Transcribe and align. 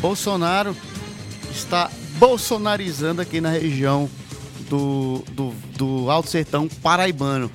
Bolsonaro 0.00 0.76
está 1.52 1.90
bolsonarizando 2.18 3.22
aqui 3.22 3.40
na 3.40 3.50
região 3.50 4.08
do, 4.68 5.24
do, 5.32 5.54
do 5.76 6.10
Alto 6.10 6.30
Sertão 6.30 6.68
Paraibano. 6.68 7.50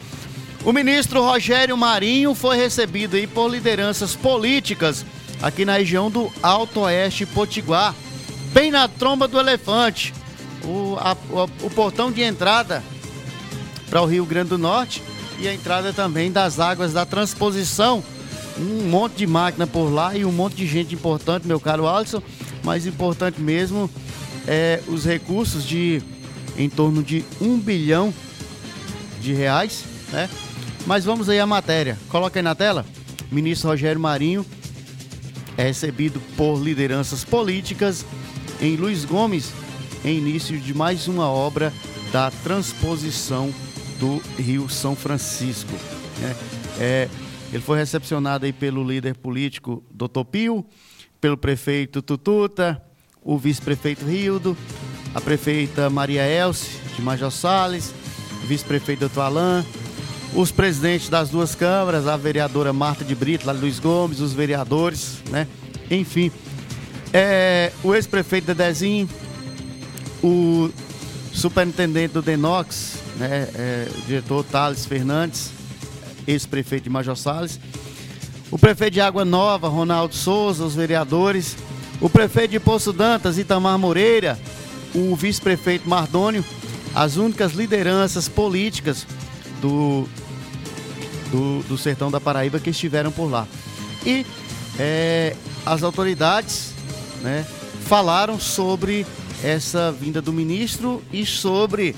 O 0.65 0.71
ministro 0.71 1.21
Rogério 1.21 1.75
Marinho 1.75 2.33
foi 2.33 2.57
recebido 2.57 3.15
aí 3.15 3.27
por 3.27 3.49
lideranças 3.49 4.15
políticas 4.15 5.05
aqui 5.41 5.65
na 5.65 5.77
região 5.77 6.09
do 6.09 6.31
Alto 6.41 6.81
Oeste 6.81 7.25
Potiguar, 7.25 7.93
bem 8.53 8.71
na 8.71 8.87
tromba 8.87 9.27
do 9.27 9.39
elefante. 9.39 10.13
O, 10.63 10.95
a, 10.97 11.17
o, 11.29 11.65
o 11.65 11.69
portão 11.69 12.09
de 12.09 12.21
entrada 12.21 12.81
para 13.89 14.01
o 14.01 14.05
Rio 14.05 14.25
Grande 14.25 14.49
do 14.49 14.57
Norte 14.57 15.03
e 15.37 15.47
a 15.47 15.53
entrada 15.53 15.91
também 15.91 16.31
das 16.31 16.59
águas 16.59 16.93
da 16.93 17.05
transposição. 17.05 18.01
Um 18.57 18.89
monte 18.89 19.15
de 19.17 19.27
máquina 19.27 19.65
por 19.65 19.89
lá 19.89 20.15
e 20.15 20.23
um 20.23 20.31
monte 20.31 20.55
de 20.55 20.67
gente 20.67 20.93
importante, 20.93 21.47
meu 21.47 21.59
caro 21.59 21.87
Alisson. 21.87 22.21
Mais 22.63 22.85
importante 22.85 23.41
mesmo 23.41 23.89
é 24.47 24.81
os 24.87 25.05
recursos 25.05 25.65
de 25.65 26.01
em 26.57 26.69
torno 26.69 27.01
de 27.01 27.25
um 27.41 27.57
bilhão 27.57 28.13
de 29.19 29.33
reais, 29.33 29.83
né? 30.11 30.29
Mas 30.85 31.05
vamos 31.05 31.29
aí 31.29 31.39
à 31.39 31.45
matéria. 31.45 31.97
Coloca 32.09 32.39
aí 32.39 32.43
na 32.43 32.53
tela. 32.53 32.85
Ministro 33.31 33.69
Rogério 33.69 33.99
Marinho 33.99 34.45
é 35.57 35.63
recebido 35.63 36.21
por 36.35 36.61
lideranças 36.61 37.23
políticas 37.23 38.05
em 38.61 38.75
Luiz 38.75 39.05
Gomes 39.05 39.51
em 40.03 40.17
início 40.17 40.59
de 40.59 40.73
mais 40.73 41.07
uma 41.07 41.27
obra 41.27 41.73
da 42.11 42.29
transposição 42.29 43.53
do 43.99 44.21
Rio 44.37 44.69
São 44.69 44.95
Francisco. 44.95 45.71
Né? 46.19 46.35
É, 46.79 47.09
ele 47.53 47.61
foi 47.61 47.77
recepcionado 47.77 48.45
aí 48.45 48.51
pelo 48.51 48.83
líder 48.83 49.15
político 49.15 49.83
Dr. 49.91 50.23
Pio, 50.29 50.65
pelo 51.21 51.37
prefeito 51.37 52.01
Tututa, 52.01 52.81
o 53.21 53.37
vice-prefeito 53.37 54.03
Rildo, 54.03 54.57
a 55.13 55.21
prefeita 55.21 55.87
Maria 55.87 56.27
Elce 56.27 56.79
de 56.95 57.01
Major 57.03 57.29
Salles, 57.29 57.93
vice-prefeito 58.47 59.07
Dr. 59.07 59.19
Alain, 59.19 59.63
os 60.33 60.51
presidentes 60.51 61.09
das 61.09 61.29
duas 61.29 61.53
câmaras, 61.53 62.07
a 62.07 62.17
vereadora 62.17 62.73
Marta 62.73 63.05
de 63.05 63.13
Brito, 63.13 63.49
Luiz 63.51 63.77
Gomes, 63.77 64.19
os 64.19 64.33
vereadores, 64.33 65.19
né? 65.29 65.47
Enfim, 65.91 66.31
é, 67.13 67.71
o 67.83 67.93
ex-prefeito 67.93 68.47
Dedezinho, 68.47 69.07
o 70.23 70.71
superintendente 71.31 72.15
do 72.15 72.21
Denox, 72.23 72.95
né, 73.17 73.47
é, 73.53 73.87
o 73.95 74.01
diretor 74.07 74.43
Thales 74.43 74.87
Fernandes, 74.87 75.51
ex-prefeito 76.27 76.83
de 76.83 76.89
Major 76.89 77.15
Salles, 77.15 77.59
o 78.51 78.57
prefeito 78.57 78.93
de 78.93 79.01
Água 79.01 79.25
Nova, 79.25 79.67
Ronaldo 79.67 80.15
Souza, 80.15 80.63
os 80.63 80.75
vereadores, 80.75 81.55
o 81.99 82.09
prefeito 82.09 82.51
de 82.51 82.59
Poço 82.59 82.93
Dantas, 82.93 83.37
Itamar 83.37 83.77
Moreira, 83.79 84.37
o 84.93 85.15
vice-prefeito 85.15 85.89
Mardônio, 85.89 86.45
as 86.93 87.17
únicas 87.17 87.53
lideranças 87.53 88.27
políticas 88.27 89.07
do, 89.61 90.07
do, 91.31 91.63
do 91.63 91.77
sertão 91.77 92.11
da 92.11 92.21
Paraíba 92.21 92.59
que 92.59 92.69
estiveram 92.69 93.11
por 93.11 93.29
lá. 93.29 93.47
E 94.05 94.25
é, 94.77 95.35
as 95.65 95.81
autoridades 95.81 96.73
né, 97.21 97.45
falaram 97.85 98.39
sobre 98.39 99.05
essa 99.43 99.91
vinda 99.91 100.21
do 100.21 100.31
ministro 100.31 101.01
e 101.11 101.25
sobre 101.25 101.95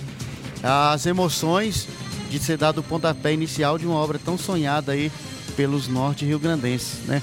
as 0.64 1.06
emoções 1.06 1.88
de 2.30 2.40
ser 2.40 2.58
dado 2.58 2.80
o 2.80 2.84
pontapé 2.84 3.34
inicial 3.34 3.78
de 3.78 3.86
uma 3.86 3.96
obra 3.96 4.20
tão 4.24 4.38
sonhada 4.38 4.92
aí 4.92 5.12
pelos 5.56 5.88
norte 5.88 6.26
rio-grandenses, 6.26 7.06
né? 7.06 7.22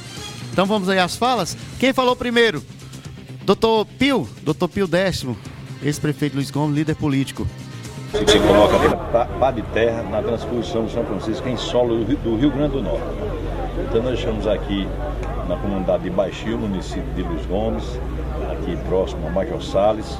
Então 0.52 0.66
vamos 0.66 0.88
aí 0.88 0.98
às 0.98 1.16
falas. 1.16 1.56
Quem 1.78 1.92
falou 1.92 2.14
primeiro? 2.14 2.62
Doutor 3.44 3.86
Pio, 3.86 4.28
doutor 4.42 4.68
Pio 4.68 4.86
Décimo, 4.86 5.36
ex-prefeito 5.82 6.36
Luiz 6.36 6.50
Gomes, 6.50 6.76
líder 6.76 6.94
político. 6.94 7.46
Se 8.12 8.38
coloca 8.38 8.78
pá 9.40 9.50
de 9.50 9.62
terra 9.72 10.02
na 10.02 10.22
transposição 10.22 10.84
de 10.84 10.92
São 10.92 11.04
Francisco 11.04 11.48
em 11.48 11.56
solo 11.56 12.04
do 12.04 12.36
Rio 12.36 12.50
Grande 12.50 12.74
do 12.74 12.82
Norte. 12.82 13.02
Então 13.88 14.02
nós 14.02 14.18
estamos 14.18 14.46
aqui 14.46 14.86
na 15.48 15.56
comunidade 15.56 16.04
de 16.04 16.10
Baixio, 16.10 16.58
município 16.58 17.10
de 17.14 17.22
Luiz 17.22 17.44
Gomes, 17.46 17.84
aqui 18.52 18.76
próximo 18.86 19.26
a 19.26 19.30
Major 19.30 19.62
Salles, 19.62 20.18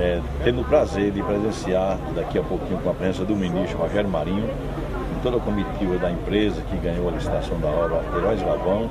é, 0.00 0.18
tendo 0.42 0.62
o 0.62 0.64
prazer 0.64 1.12
de 1.12 1.22
presenciar 1.22 1.98
daqui 2.14 2.38
a 2.38 2.42
pouquinho 2.42 2.80
com 2.80 2.90
a 2.90 2.94
presença 2.94 3.22
do 3.24 3.36
ministro 3.36 3.78
Rogério 3.78 4.08
Marinho, 4.08 4.48
com 4.48 5.20
toda 5.22 5.36
a 5.36 5.40
comitiva 5.40 5.98
da 5.98 6.10
empresa 6.10 6.62
que 6.70 6.76
ganhou 6.78 7.08
a 7.08 7.12
licitação 7.12 7.60
da 7.60 7.68
obra 7.68 8.02
Heróis 8.16 8.42
Gavão, 8.42 8.88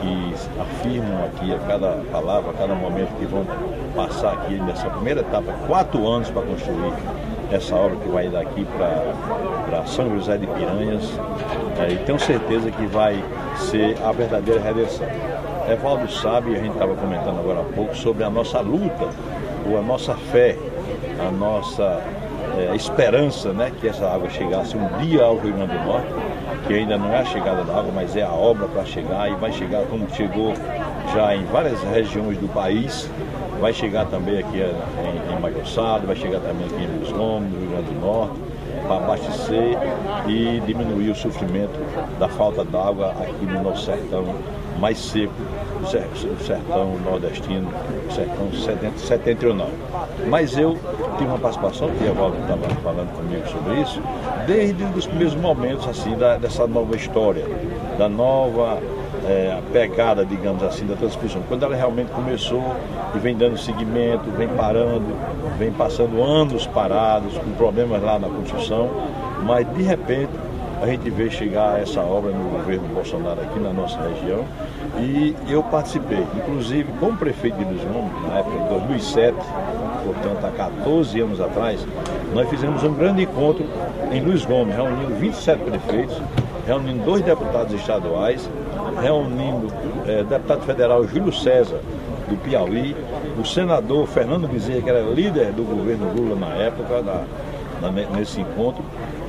que 0.00 0.60
afirmam 0.60 1.24
aqui 1.24 1.52
a 1.52 1.58
cada 1.58 2.00
palavra, 2.12 2.50
a 2.52 2.54
cada 2.54 2.74
momento 2.76 3.08
que 3.18 3.26
vão 3.26 3.44
passar 3.96 4.34
aqui 4.34 4.54
nessa 4.54 4.88
primeira 4.88 5.20
etapa, 5.20 5.52
quatro 5.66 6.06
anos 6.06 6.30
para 6.30 6.42
construir 6.42 6.92
essa 7.50 7.74
obra 7.74 7.96
que 7.96 8.08
vai 8.08 8.28
daqui 8.28 8.64
para 8.64 9.84
São 9.86 10.08
José 10.16 10.36
de 10.36 10.46
Piranhas, 10.46 11.10
é, 11.80 11.92
e 11.92 11.98
tenho 11.98 12.20
certeza 12.20 12.70
que 12.70 12.86
vai 12.86 13.22
ser 13.56 13.96
a 14.04 14.12
verdadeira 14.12 14.60
redenção. 14.60 15.06
Evaldo 15.68 16.08
sabe, 16.08 16.54
a 16.54 16.60
gente 16.60 16.72
estava 16.72 16.94
comentando 16.94 17.40
agora 17.40 17.60
há 17.60 17.74
pouco, 17.74 17.96
sobre 17.96 18.22
a 18.22 18.30
nossa 18.30 18.60
luta 18.60 19.08
a 19.74 19.82
nossa 19.82 20.14
fé, 20.14 20.56
a 21.26 21.30
nossa 21.30 22.02
é, 22.56 22.74
esperança 22.74 23.52
né, 23.52 23.72
que 23.80 23.88
essa 23.88 24.06
água 24.06 24.28
chegasse 24.30 24.76
um 24.76 24.86
dia 24.98 25.24
ao 25.24 25.38
Rio 25.38 25.54
Grande 25.54 25.76
do 25.76 25.84
Norte, 25.84 26.06
que 26.66 26.74
ainda 26.74 26.96
não 26.96 27.12
é 27.12 27.20
a 27.20 27.24
chegada 27.24 27.64
da 27.64 27.78
água, 27.78 27.90
mas 27.94 28.16
é 28.16 28.22
a 28.22 28.32
obra 28.32 28.66
para 28.68 28.84
chegar 28.84 29.30
e 29.30 29.34
vai 29.34 29.52
chegar 29.52 29.84
como 29.86 30.08
chegou 30.14 30.54
já 31.14 31.34
em 31.34 31.44
várias 31.46 31.82
regiões 31.82 32.38
do 32.38 32.48
país, 32.52 33.10
vai 33.60 33.72
chegar 33.72 34.06
também 34.06 34.38
aqui 34.38 34.58
em, 34.58 35.36
em 35.36 35.40
Maiossado, 35.40 36.06
vai 36.06 36.16
chegar 36.16 36.40
também 36.40 36.66
aqui 36.66 36.84
em 36.84 37.16
Gomes, 37.16 37.52
no 37.52 37.60
Rio 37.60 37.70
Grande 37.70 37.94
do 37.94 38.00
Norte, 38.00 38.34
para 38.86 38.96
abastecer 38.96 39.78
e 40.28 40.60
diminuir 40.66 41.10
o 41.10 41.14
sofrimento 41.14 41.78
da 42.18 42.28
falta 42.28 42.64
d'água 42.64 43.10
aqui 43.20 43.46
no 43.46 43.62
nosso 43.62 43.84
sertão 43.84 44.24
mais 44.78 44.98
seco 44.98 45.32
do 45.80 46.44
sertão 46.44 46.96
nordestino, 47.04 47.68
sertão 48.10 48.50
setentrional. 48.96 49.70
Mas 50.28 50.56
eu 50.56 50.78
tive 51.18 51.30
uma 51.30 51.38
participação, 51.38 51.90
que 51.90 52.08
a 52.08 52.12
Valdo 52.12 52.36
estava 52.40 52.68
falando 52.82 53.16
comigo 53.16 53.46
sobre 53.48 53.80
isso, 53.80 54.02
desde 54.46 54.84
os 54.84 55.06
primeiros 55.06 55.34
momentos 55.34 55.86
assim 55.88 56.16
da, 56.16 56.36
dessa 56.36 56.66
nova 56.66 56.94
história, 56.96 57.44
da 57.98 58.08
nova 58.08 58.78
é, 59.26 59.58
pegada, 59.72 60.24
digamos 60.24 60.62
assim, 60.62 60.86
da 60.86 60.94
transcrição. 60.94 61.42
Quando 61.48 61.64
ela 61.64 61.74
realmente 61.74 62.10
começou 62.10 62.74
e 63.14 63.18
vem 63.18 63.36
dando 63.36 63.58
seguimento, 63.58 64.30
vem 64.36 64.48
parando, 64.48 65.06
vem 65.58 65.72
passando 65.72 66.22
anos 66.22 66.66
parados, 66.66 67.36
com 67.38 67.50
problemas 67.52 68.02
lá 68.02 68.18
na 68.18 68.28
construção, 68.28 68.90
mas 69.42 69.66
de 69.74 69.82
repente 69.82 70.32
a 70.86 70.90
gente 70.90 71.10
vê 71.10 71.28
chegar 71.28 71.80
essa 71.82 72.00
obra 72.00 72.30
no 72.30 72.48
governo 72.48 72.86
Bolsonaro 72.94 73.40
aqui 73.40 73.58
na 73.58 73.72
nossa 73.72 73.98
região. 74.00 74.44
E 75.00 75.34
eu 75.48 75.60
participei, 75.64 76.24
inclusive 76.36 76.92
como 77.00 77.16
prefeito 77.16 77.58
de 77.58 77.64
Luiz 77.64 77.82
Gomes, 77.82 78.12
na 78.28 78.38
época 78.38 78.56
de 78.56 78.68
2007, 78.68 79.36
portanto 80.04 80.44
há 80.44 80.50
14 80.52 81.20
anos 81.20 81.40
atrás, 81.40 81.84
nós 82.32 82.48
fizemos 82.48 82.84
um 82.84 82.94
grande 82.94 83.24
encontro 83.24 83.66
em 84.12 84.20
Luiz 84.20 84.44
Gomes, 84.44 84.76
reunindo 84.76 85.14
27 85.16 85.64
prefeitos, 85.64 86.22
reunindo 86.64 87.04
dois 87.04 87.22
deputados 87.22 87.74
estaduais, 87.74 88.48
reunindo 89.02 89.66
é, 90.06 90.22
deputado 90.22 90.62
federal 90.62 91.04
Júlio 91.04 91.32
César, 91.32 91.80
do 92.28 92.36
Piauí, 92.36 92.94
o 93.36 93.44
senador 93.44 94.06
Fernando 94.06 94.48
Bezerra, 94.48 94.82
que 94.82 94.90
era 94.90 95.02
líder 95.02 95.52
do 95.52 95.64
governo 95.64 96.12
Lula 96.14 96.36
na 96.36 96.54
época, 96.54 97.02
na, 97.02 97.24
nesse 98.16 98.40
encontro, 98.40 98.84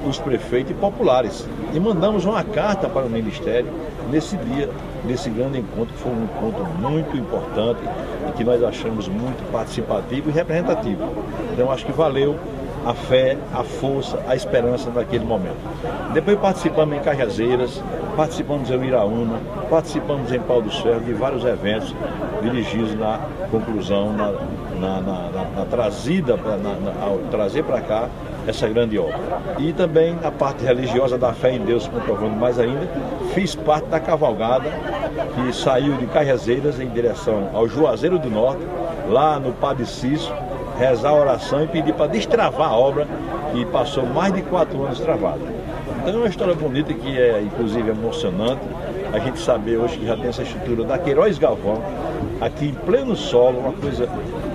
os 0.07 0.19
prefeitos 0.19 0.71
e 0.71 0.73
populares. 0.73 1.47
E 1.73 1.79
mandamos 1.79 2.25
uma 2.25 2.43
carta 2.43 2.87
para 2.87 3.05
o 3.05 3.09
Ministério 3.09 3.69
nesse 4.09 4.37
dia, 4.37 4.69
nesse 5.05 5.29
grande 5.29 5.59
encontro, 5.59 5.93
que 5.93 5.99
foi 5.99 6.11
um 6.11 6.23
encontro 6.23 6.65
muito 6.79 7.17
importante 7.17 7.81
e 8.29 8.31
que 8.33 8.43
nós 8.43 8.63
achamos 8.63 9.07
muito 9.07 9.51
participativo 9.51 10.29
e 10.29 10.33
representativo. 10.33 11.03
Então 11.53 11.71
acho 11.71 11.85
que 11.85 11.91
valeu 11.91 12.37
a 12.85 12.93
fé, 12.93 13.37
a 13.53 13.63
força, 13.63 14.17
a 14.27 14.35
esperança 14.35 14.89
naquele 14.89 15.25
momento. 15.25 15.57
Depois 16.13 16.39
participamos 16.39 16.95
em 16.95 16.99
Cajazeiras, 17.01 17.83
participamos 18.15 18.69
em 18.69 18.85
Iraúna, 18.85 19.39
participamos 19.69 20.31
em 20.31 20.39
Pau 20.39 20.61
do 20.61 20.71
Ferro 20.71 21.01
de 21.01 21.11
vários 21.11 21.43
eventos 21.43 21.93
dirigidos 22.41 22.97
na 22.97 23.19
conclusão, 23.51 24.13
na, 24.13 24.31
na, 24.79 25.01
na, 25.01 25.45
na 25.55 25.65
trazida, 25.65 26.39
ao 27.01 27.17
trazer 27.29 27.63
para 27.63 27.81
cá 27.81 28.09
essa 28.47 28.67
grande 28.67 28.97
obra. 28.97 29.19
E 29.59 29.73
também 29.73 30.17
a 30.23 30.31
parte 30.31 30.63
religiosa 30.63 31.17
da 31.17 31.33
fé 31.33 31.51
em 31.51 31.59
Deus, 31.59 31.87
comprovando 31.87 32.35
mais 32.35 32.57
ainda, 32.57 32.87
fiz 33.33 33.53
parte 33.53 33.87
da 33.87 33.99
cavalgada 33.99 34.69
que 35.35 35.53
saiu 35.53 35.95
de 35.97 36.07
Cajazeiras 36.07 36.79
em 36.79 36.87
direção 36.87 37.49
ao 37.53 37.67
Juazeiro 37.67 38.17
do 38.17 38.29
Norte, 38.29 38.61
lá 39.09 39.39
no 39.39 39.51
Padre 39.53 39.85
Cício, 39.85 40.33
rezar 40.79 41.09
a 41.09 41.13
oração 41.13 41.63
e 41.63 41.67
pedir 41.67 41.93
para 41.93 42.07
destravar 42.07 42.69
a 42.69 42.75
obra 42.75 43.07
que 43.51 43.65
passou 43.65 44.05
mais 44.05 44.33
de 44.33 44.41
quatro 44.43 44.83
anos 44.83 44.99
travada. 44.99 45.41
Então 46.01 46.13
é 46.13 46.17
uma 46.17 46.27
história 46.27 46.53
bonita 46.53 46.93
que 46.93 47.19
é 47.19 47.41
inclusive 47.41 47.89
emocionante 47.89 48.61
a 49.11 49.19
gente 49.19 49.39
saber 49.39 49.77
hoje 49.77 49.97
que 49.97 50.05
já 50.05 50.15
tem 50.15 50.27
essa 50.27 50.43
estrutura 50.43 50.83
da 50.83 50.97
Queiroz 50.97 51.37
Galvão, 51.37 51.81
aqui 52.41 52.67
em 52.67 52.73
pleno 52.73 53.15
solo, 53.15 53.59
uma 53.59 53.73
coisa 53.73 54.07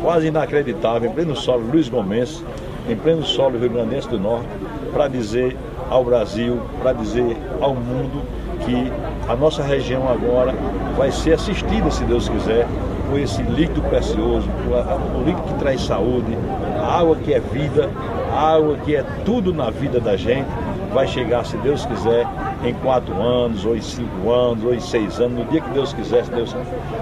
quase 0.02 0.26
inacreditável, 0.28 1.10
em 1.10 1.12
pleno 1.12 1.34
solo 1.34 1.66
Luiz 1.70 1.88
Gomes, 1.88 2.44
em 2.88 2.96
pleno 2.96 3.24
solo 3.24 3.58
Rio 3.58 3.70
Grandense 3.70 4.08
do 4.08 4.18
Norte, 4.18 4.48
para 4.92 5.08
dizer 5.08 5.56
ao 5.90 6.04
Brasil, 6.04 6.60
para 6.82 6.92
dizer 6.92 7.36
ao 7.60 7.74
mundo 7.74 8.22
que 8.64 8.92
a 9.28 9.36
nossa 9.36 9.62
região 9.62 10.08
agora 10.08 10.54
vai 10.96 11.10
ser 11.10 11.34
assistida, 11.34 11.90
se 11.90 12.04
Deus 12.04 12.28
quiser, 12.28 12.66
com 13.10 13.18
esse 13.18 13.42
líquido 13.42 13.82
precioso, 13.82 14.48
o 14.48 15.24
líquido 15.24 15.42
que 15.48 15.54
traz 15.54 15.80
saúde, 15.82 16.36
a 16.78 17.00
água 17.00 17.16
que 17.16 17.32
é 17.32 17.40
vida, 17.40 17.90
a 18.32 18.54
água 18.54 18.76
que 18.84 18.96
é 18.96 19.04
tudo 19.24 19.52
na 19.52 19.70
vida 19.70 20.00
da 20.00 20.16
gente, 20.16 20.48
vai 20.92 21.06
chegar, 21.06 21.44
se 21.44 21.56
Deus 21.58 21.84
quiser, 21.86 22.26
em 22.64 22.74
quatro 22.74 23.14
anos, 23.20 23.64
ou 23.64 23.74
em 23.76 23.80
cinco 23.80 24.30
anos, 24.30 24.64
ou 24.64 24.74
em 24.74 24.80
seis 24.80 25.18
anos, 25.20 25.38
no 25.38 25.44
dia 25.46 25.60
que 25.60 25.70
Deus 25.70 25.92
quiser, 25.92 26.24
se 26.24 26.30
Deus 26.30 26.54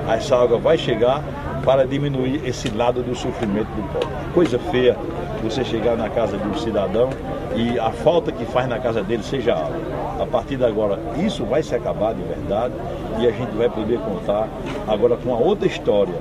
essa 0.09 0.37
água 0.37 0.59
vai 0.59 0.79
chegar 0.79 1.23
para 1.65 1.87
diminuir 1.87 2.41
esse 2.45 2.69
lado 2.71 3.03
do 3.03 3.15
sofrimento 3.15 3.69
do 3.69 3.83
povo. 3.93 4.13
Coisa 4.33 4.59
feia 4.59 4.97
você 5.43 5.65
chegar 5.65 5.97
na 5.97 6.09
casa 6.09 6.37
de 6.37 6.47
um 6.47 6.55
cidadão 6.55 7.11
e 7.57 7.79
a 7.79 7.91
falta 7.91 8.31
que 8.31 8.45
faz 8.45 8.69
na 8.69 8.79
casa 8.79 9.03
dele 9.03 9.23
seja 9.23 9.55
água. 9.55 10.01
A 10.21 10.27
partir 10.27 10.57
de 10.57 10.65
agora, 10.65 10.99
isso 11.19 11.45
vai 11.45 11.63
se 11.63 11.75
acabar 11.75 12.15
de 12.15 12.23
verdade 12.23 12.75
e 13.19 13.27
a 13.27 13.31
gente 13.31 13.57
vai 13.57 13.69
poder 13.69 13.99
contar 14.01 14.49
agora 14.87 15.17
com 15.17 15.35
a 15.35 15.39
outra 15.39 15.67
história, 15.67 16.15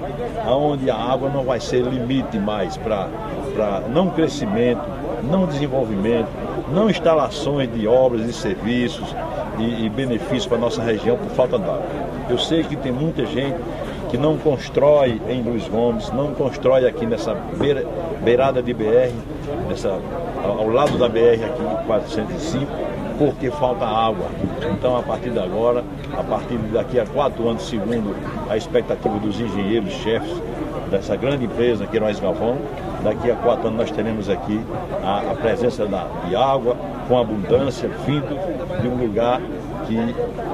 onde 0.48 0.90
a 0.90 0.96
água 0.96 1.30
não 1.30 1.44
vai 1.44 1.60
ser 1.60 1.84
limite 1.84 2.38
mais 2.38 2.78
para 2.78 3.10
não 3.90 4.10
crescimento, 4.10 4.82
não 5.24 5.46
desenvolvimento, 5.46 6.30
não 6.74 6.90
instalações 6.90 7.72
de 7.74 7.88
obras 7.88 8.28
e 8.28 8.34
serviços 8.34 9.16
e, 9.58 9.86
e 9.86 9.90
benefícios 9.90 10.46
para 10.46 10.58
a 10.58 10.62
nossa 10.62 10.82
região 10.82 11.18
por 11.18 11.30
falta 11.32 11.58
d'água. 11.58 11.84
Eu 12.30 12.38
sei 12.38 12.64
que 12.64 12.76
tem 12.76 12.92
muita 12.92 13.26
gente 13.26 13.58
que 14.10 14.18
não 14.18 14.38
constrói 14.38 15.22
em 15.30 15.42
Luiz 15.42 15.68
Gomes, 15.68 16.12
não 16.12 16.34
constrói 16.34 16.88
aqui 16.88 17.06
nessa 17.06 17.36
beira, 17.58 17.86
beirada 18.24 18.62
de 18.62 18.74
BR, 18.74 19.14
nessa, 19.68 20.00
ao 20.44 20.68
lado 20.70 20.98
da 20.98 21.08
BR 21.08 21.44
aqui 21.46 21.86
405, 21.88 22.68
porque 23.18 23.52
falta 23.52 23.86
água. 23.86 24.28
Então, 24.72 24.98
a 24.98 25.04
partir 25.04 25.30
de 25.30 25.40
agora, 25.40 25.84
a 26.18 26.24
partir 26.24 26.58
daqui 26.74 27.00
a 27.00 27.06
quatro 27.06 27.48
anos, 27.48 27.68
segundo 27.68 28.16
a 28.50 28.56
expectativa 28.56 29.18
dos 29.20 29.40
engenheiros 29.40 29.92
chefes 29.94 30.42
dessa 30.90 31.16
grande 31.16 31.46
empresa 31.46 31.86
que 31.86 32.00
nós 32.00 32.20
Galvão, 32.20 32.58
daqui 33.04 33.30
a 33.30 33.36
quatro 33.36 33.68
anos 33.68 33.80
nós 33.80 33.92
teremos 33.92 34.30
aqui 34.30 34.60
a, 35.04 35.32
a 35.32 35.36
presença 35.36 35.86
da, 35.86 36.08
de 36.28 36.36
água 36.36 36.76
com 37.08 37.18
abundância, 37.18 37.90
vindo 38.06 38.82
de 38.82 38.88
um 38.88 38.96
lugar 38.96 39.42
que, 39.86 39.98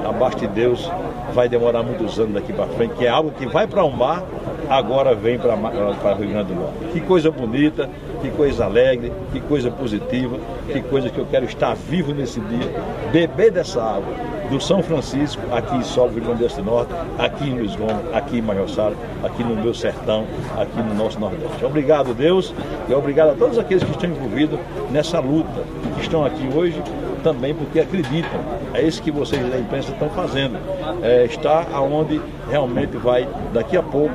abaixo 0.06 0.38
de 0.38 0.48
Deus, 0.48 0.90
vai 1.32 1.48
demorar 1.48 1.82
muitos 1.82 2.18
anos 2.18 2.34
daqui 2.34 2.52
para 2.52 2.66
frente, 2.68 2.94
que 2.94 3.06
é 3.06 3.08
algo 3.08 3.30
que 3.30 3.46
vai 3.46 3.66
para 3.66 3.84
um 3.84 3.96
bar, 3.96 4.22
agora 4.68 5.14
vem 5.14 5.38
para 5.38 5.54
o 5.54 6.14
Rio 6.16 6.28
Grande 6.28 6.52
do 6.52 6.60
Norte. 6.60 6.78
Que 6.92 7.00
coisa 7.00 7.30
bonita, 7.30 7.88
que 8.20 8.30
coisa 8.30 8.64
alegre, 8.64 9.12
que 9.32 9.40
coisa 9.40 9.70
positiva, 9.70 10.36
que 10.72 10.80
coisa 10.82 11.10
que 11.10 11.18
eu 11.18 11.26
quero 11.26 11.44
estar 11.44 11.74
vivo 11.74 12.12
nesse 12.12 12.40
dia, 12.40 12.72
beber 13.12 13.50
dessa 13.50 13.82
água 13.82 14.14
do 14.50 14.60
São 14.60 14.82
Francisco, 14.82 15.42
aqui 15.52 15.76
em 15.76 15.82
Solo, 15.82 16.12
Rio 16.12 16.24
Grande 16.24 16.46
do 16.46 16.62
Norte, 16.62 16.92
aqui 17.18 17.48
em 17.48 17.58
Luiz 17.58 17.74
Gomes, 17.74 17.96
aqui 18.12 18.38
em 18.38 18.42
Majorçara, 18.42 18.94
aqui 19.22 19.42
no 19.42 19.56
meu 19.56 19.74
sertão, 19.74 20.24
aqui 20.56 20.78
no 20.80 20.94
nosso 20.94 21.18
Nordeste. 21.18 21.64
Obrigado, 21.64 22.14
Deus, 22.14 22.54
e 22.88 22.94
obrigado 22.94 23.30
a 23.30 23.34
todos 23.34 23.58
aqueles 23.58 23.82
que 23.82 23.90
estão 23.90 24.08
envolvidos 24.08 24.58
nessa 24.90 25.18
luta, 25.18 25.62
que 25.96 26.02
estão 26.02 26.24
aqui 26.24 26.48
hoje 26.54 26.80
também 27.22 27.52
porque 27.54 27.80
acreditam. 27.80 28.38
É 28.72 28.82
isso 28.82 29.02
que 29.02 29.10
vocês 29.10 29.44
da 29.50 29.58
imprensa 29.58 29.90
estão 29.90 30.08
fazendo. 30.10 30.58
É, 31.02 31.24
está 31.24 31.66
aonde 31.72 32.20
realmente 32.48 32.96
vai, 32.96 33.28
daqui 33.52 33.76
a 33.76 33.82
pouco, 33.82 34.14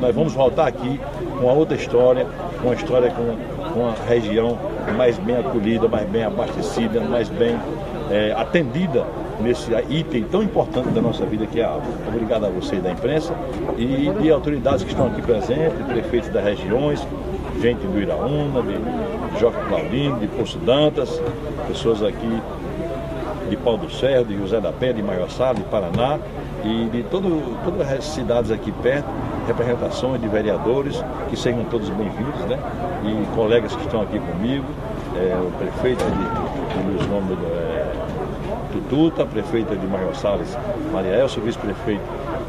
nós 0.00 0.14
vamos 0.14 0.32
voltar 0.34 0.66
aqui 0.66 1.00
com 1.40 1.48
a 1.48 1.52
outra 1.52 1.76
história, 1.76 2.26
com 2.62 2.70
a 2.70 2.74
história 2.74 3.10
com, 3.10 3.72
com 3.72 3.88
a 3.88 3.94
região 4.08 4.58
mais 4.96 5.18
bem 5.18 5.36
acolhida, 5.36 5.88
mais 5.88 6.08
bem 6.08 6.24
abastecida, 6.24 7.00
mais 7.00 7.28
bem 7.28 7.58
é, 8.10 8.32
atendida 8.36 9.04
nesse 9.40 9.70
item 9.88 10.24
tão 10.24 10.42
importante 10.42 10.88
da 10.88 11.00
nossa 11.00 11.24
vida 11.24 11.46
que 11.46 11.60
é 11.60 11.64
a 11.64 11.68
água. 11.68 11.82
Obrigado 12.08 12.46
a 12.46 12.48
vocês 12.48 12.82
da 12.82 12.90
imprensa 12.90 13.34
e 13.76 14.10
de 14.20 14.30
autoridades 14.30 14.82
que 14.82 14.90
estão 14.90 15.06
aqui 15.06 15.22
presentes, 15.22 15.86
prefeitos 15.86 16.28
das 16.30 16.44
regiões, 16.44 17.06
gente 17.60 17.86
do 17.86 18.00
Iraúna, 18.00 18.62
de 18.62 19.38
Joca 19.40 19.60
Claudino, 19.68 20.18
de 20.18 20.26
Poço 20.28 20.58
Dantas, 20.58 21.20
pessoas 21.68 22.02
aqui 22.02 22.42
de 23.48 23.56
Pau 23.56 23.76
do 23.76 23.90
Cerro, 23.90 24.24
de 24.24 24.36
José 24.36 24.60
da 24.60 24.72
Penha, 24.72 24.94
de 24.94 25.02
Maior 25.02 25.28
de 25.28 25.62
Paraná 25.64 26.18
e 26.64 26.88
de 26.90 27.02
todo, 27.04 27.58
todas 27.64 27.90
as 27.90 28.04
cidades 28.04 28.50
aqui 28.50 28.72
perto, 28.72 29.08
representações 29.48 30.20
de 30.20 30.28
vereadores, 30.28 31.02
que 31.30 31.36
sejam 31.36 31.64
todos 31.64 31.88
bem-vindos, 31.88 32.40
né? 32.42 32.58
E 33.04 33.34
colegas 33.34 33.74
que 33.74 33.82
estão 33.82 34.02
aqui 34.02 34.18
comigo, 34.18 34.66
é, 35.16 35.34
o 35.36 35.50
prefeito 35.52 36.04
de, 36.04 37.00
de 37.00 37.06
Gomes 37.08 37.38
é, 37.50 37.92
Tututa, 38.72 39.22
a 39.22 39.26
prefeita 39.26 39.74
de 39.74 39.86
Maior 39.86 40.14
Salles, 40.14 40.56
Maria 40.92 41.16
Elsa, 41.16 41.40
o 41.40 41.42
vice-prefeito 41.42 42.02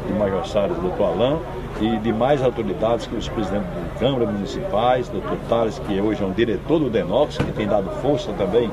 de 0.06 0.12
Maior 0.12 0.44
Salles, 0.46 0.76
doutor 0.76 1.04
Alain, 1.04 1.38
e 1.80 1.96
demais 1.98 2.42
autoridades, 2.42 3.06
que 3.06 3.16
os 3.16 3.28
presidentes 3.28 3.68
de 3.68 3.98
Câmara 3.98 4.26
Municipais, 4.26 5.08
doutor 5.08 5.38
Tales, 5.48 5.78
que 5.78 5.98
hoje 5.98 6.22
é 6.22 6.26
um 6.26 6.32
diretor 6.32 6.78
do 6.78 6.90
DENOX, 6.90 7.38
que 7.38 7.52
tem 7.52 7.66
dado 7.66 7.88
força 8.02 8.30
também 8.34 8.70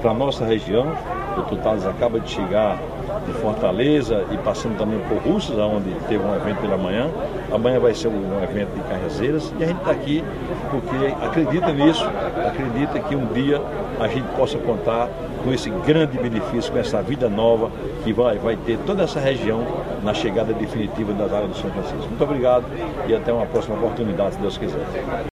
para 0.00 0.12
a 0.12 0.14
nossa 0.14 0.44
região. 0.44 0.86
O 1.32 1.34
doutor 1.36 1.58
Tales 1.58 1.84
acaba 1.84 2.20
de 2.20 2.30
chegar 2.30 2.78
de 3.26 3.32
Fortaleza 3.32 4.24
e 4.30 4.36
passando 4.38 4.76
também 4.76 4.98
por 5.08 5.18
Russas, 5.18 5.56
onde 5.58 5.90
teve 6.08 6.22
um 6.22 6.34
evento 6.34 6.60
pela 6.60 6.76
manhã. 6.76 7.10
Amanhã 7.52 7.78
vai 7.80 7.94
ser 7.94 8.08
um 8.08 8.42
evento 8.42 8.74
de 8.74 8.80
Carrezeiras 8.88 9.52
e 9.58 9.64
a 9.64 9.66
gente 9.66 9.78
está 9.78 9.90
aqui 9.90 10.24
porque 10.70 11.24
acredita 11.24 11.72
nisso, 11.72 12.04
acredita 12.46 13.00
que 13.00 13.14
um 13.14 13.26
dia 13.26 13.60
a 14.00 14.08
gente 14.08 14.26
possa 14.36 14.58
contar 14.58 15.08
com 15.42 15.52
esse 15.52 15.70
grande 15.70 16.18
benefício, 16.18 16.72
com 16.72 16.78
essa 16.78 17.02
vida 17.02 17.28
nova 17.28 17.70
que 18.02 18.12
vai, 18.12 18.38
vai 18.38 18.56
ter 18.56 18.78
toda 18.86 19.02
essa 19.02 19.20
região 19.20 19.64
na 20.02 20.14
chegada 20.14 20.52
definitiva 20.52 21.12
das 21.12 21.32
áreas 21.32 21.50
do 21.50 21.56
São 21.56 21.70
Francisco. 21.70 22.08
Muito 22.08 22.24
obrigado 22.24 22.64
e 23.06 23.14
até 23.14 23.32
uma 23.32 23.46
próxima 23.46 23.76
oportunidade, 23.76 24.34
se 24.34 24.40
Deus 24.40 24.58
quiser. 24.58 25.33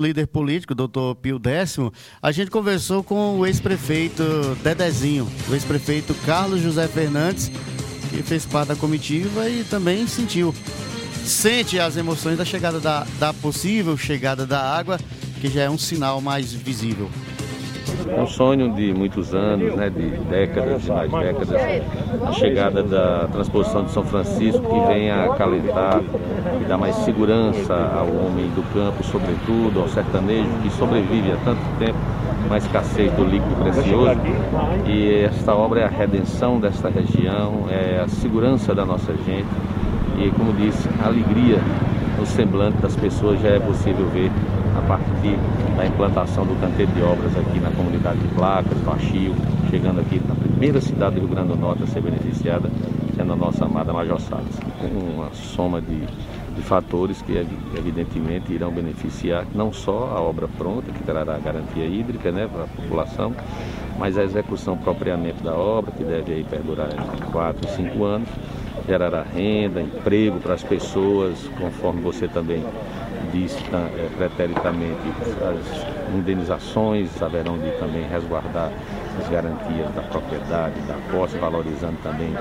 Líder 0.00 0.28
político, 0.28 0.76
doutor 0.76 1.16
Pio 1.16 1.40
Décimo, 1.40 1.92
a 2.22 2.30
gente 2.30 2.52
conversou 2.52 3.02
com 3.02 3.36
o 3.36 3.44
ex-prefeito 3.44 4.22
Dedezinho, 4.62 5.28
o 5.50 5.54
ex-prefeito 5.54 6.14
Carlos 6.24 6.60
José 6.60 6.86
Fernandes, 6.86 7.50
que 8.08 8.22
fez 8.22 8.46
parte 8.46 8.68
da 8.68 8.76
comitiva 8.76 9.50
e 9.50 9.64
também 9.64 10.06
sentiu, 10.06 10.54
sente 11.24 11.80
as 11.80 11.96
emoções 11.96 12.38
da 12.38 12.44
chegada 12.44 12.78
da, 12.78 13.04
da 13.18 13.34
possível 13.34 13.96
chegada 13.96 14.46
da 14.46 14.60
água, 14.60 15.00
que 15.40 15.48
já 15.48 15.62
é 15.62 15.70
um 15.70 15.76
sinal 15.78 16.20
mais 16.20 16.52
visível 16.52 17.10
um 18.06 18.26
sonho 18.26 18.72
de 18.74 18.92
muitos 18.92 19.34
anos, 19.34 19.74
né, 19.74 19.90
de 19.90 20.10
décadas 20.28 20.86
e 20.86 20.90
mais 20.90 21.10
décadas, 21.10 21.60
a 22.26 22.32
chegada 22.32 22.82
da 22.82 23.28
transposição 23.32 23.84
de 23.84 23.90
São 23.90 24.04
Francisco 24.04 24.60
que 24.60 24.92
vem 24.92 25.10
a 25.10 25.26
acalentar 25.26 26.00
e 26.60 26.64
dar 26.64 26.76
mais 26.76 26.94
segurança 26.96 27.74
ao 27.74 28.06
homem 28.06 28.48
do 28.48 28.62
campo, 28.72 29.02
sobretudo 29.04 29.80
ao 29.80 29.88
sertanejo 29.88 30.48
que 30.62 30.70
sobrevive 30.70 31.32
há 31.32 31.36
tanto 31.44 31.60
tempo 31.78 31.98
na 32.48 32.58
escassez 32.58 33.12
do 33.12 33.24
líquido 33.24 33.54
precioso. 33.62 34.20
E 34.86 35.24
esta 35.24 35.54
obra 35.54 35.80
é 35.80 35.84
a 35.84 35.88
redenção 35.88 36.58
desta 36.60 36.88
região, 36.88 37.66
é 37.68 38.00
a 38.02 38.08
segurança 38.08 38.74
da 38.74 38.84
nossa 38.84 39.12
gente 39.12 39.48
e, 40.18 40.30
como 40.30 40.52
disse, 40.52 40.88
a 41.02 41.06
alegria 41.06 41.58
no 42.18 42.26
semblante 42.26 42.78
das 42.78 42.96
pessoas 42.96 43.40
já 43.40 43.50
é 43.50 43.60
possível 43.60 44.06
ver 44.08 44.30
a 44.78 44.82
partir 44.82 45.36
da 45.76 45.86
implantação 45.86 46.46
do 46.46 46.58
canteiro 46.60 46.92
de 46.92 47.02
obras 47.02 47.36
aqui 47.36 47.58
na 47.58 47.70
comunidade 47.70 48.18
de 48.18 48.28
Placas, 48.28 48.78
Achio, 48.86 49.34
chegando 49.70 50.00
aqui 50.00 50.20
na 50.26 50.34
primeira 50.34 50.80
cidade 50.80 51.16
do 51.16 51.22
Rio 51.22 51.28
Grande 51.28 51.48
do 51.48 51.56
Norte 51.56 51.82
a 51.82 51.86
ser 51.86 52.00
beneficiada, 52.00 52.70
sendo 53.16 53.32
a 53.32 53.36
nossa 53.36 53.64
amada 53.64 53.92
Major 53.92 54.20
Salles, 54.20 54.58
com 54.78 54.86
uma 54.86 55.32
soma 55.32 55.80
de, 55.80 56.00
de 56.54 56.62
fatores 56.62 57.20
que 57.22 57.32
evidentemente 57.76 58.52
irão 58.52 58.70
beneficiar 58.70 59.44
não 59.52 59.72
só 59.72 60.12
a 60.16 60.20
obra 60.20 60.46
pronta, 60.46 60.92
que 60.92 61.02
trará 61.02 61.36
garantia 61.38 61.84
hídrica 61.84 62.30
né, 62.30 62.48
para 62.50 62.64
a 62.64 62.68
população, 62.68 63.34
mas 63.98 64.16
a 64.16 64.22
execução 64.22 64.76
propriamente 64.76 65.42
da 65.42 65.54
obra, 65.54 65.90
que 65.90 66.04
deve 66.04 66.32
aí 66.32 66.44
perdurar 66.44 66.90
4, 67.32 67.68
5 67.68 68.04
anos, 68.04 68.28
gerará 68.86 69.22
renda, 69.22 69.82
emprego 69.82 70.38
para 70.38 70.54
as 70.54 70.62
pessoas, 70.62 71.50
conforme 71.58 72.00
você 72.00 72.28
também 72.28 72.64
disse 73.32 73.58
é, 73.72 74.08
preteritamente, 74.16 74.98
as 75.42 76.14
indenizações 76.14 77.22
haverão 77.22 77.58
de 77.58 77.70
também 77.78 78.02
resguardar 78.08 78.70
as 79.18 79.28
garantias 79.28 79.92
da 79.94 80.02
propriedade, 80.02 80.80
da 80.82 80.94
posse, 81.10 81.36
valorizando 81.38 81.96
também 82.02 82.32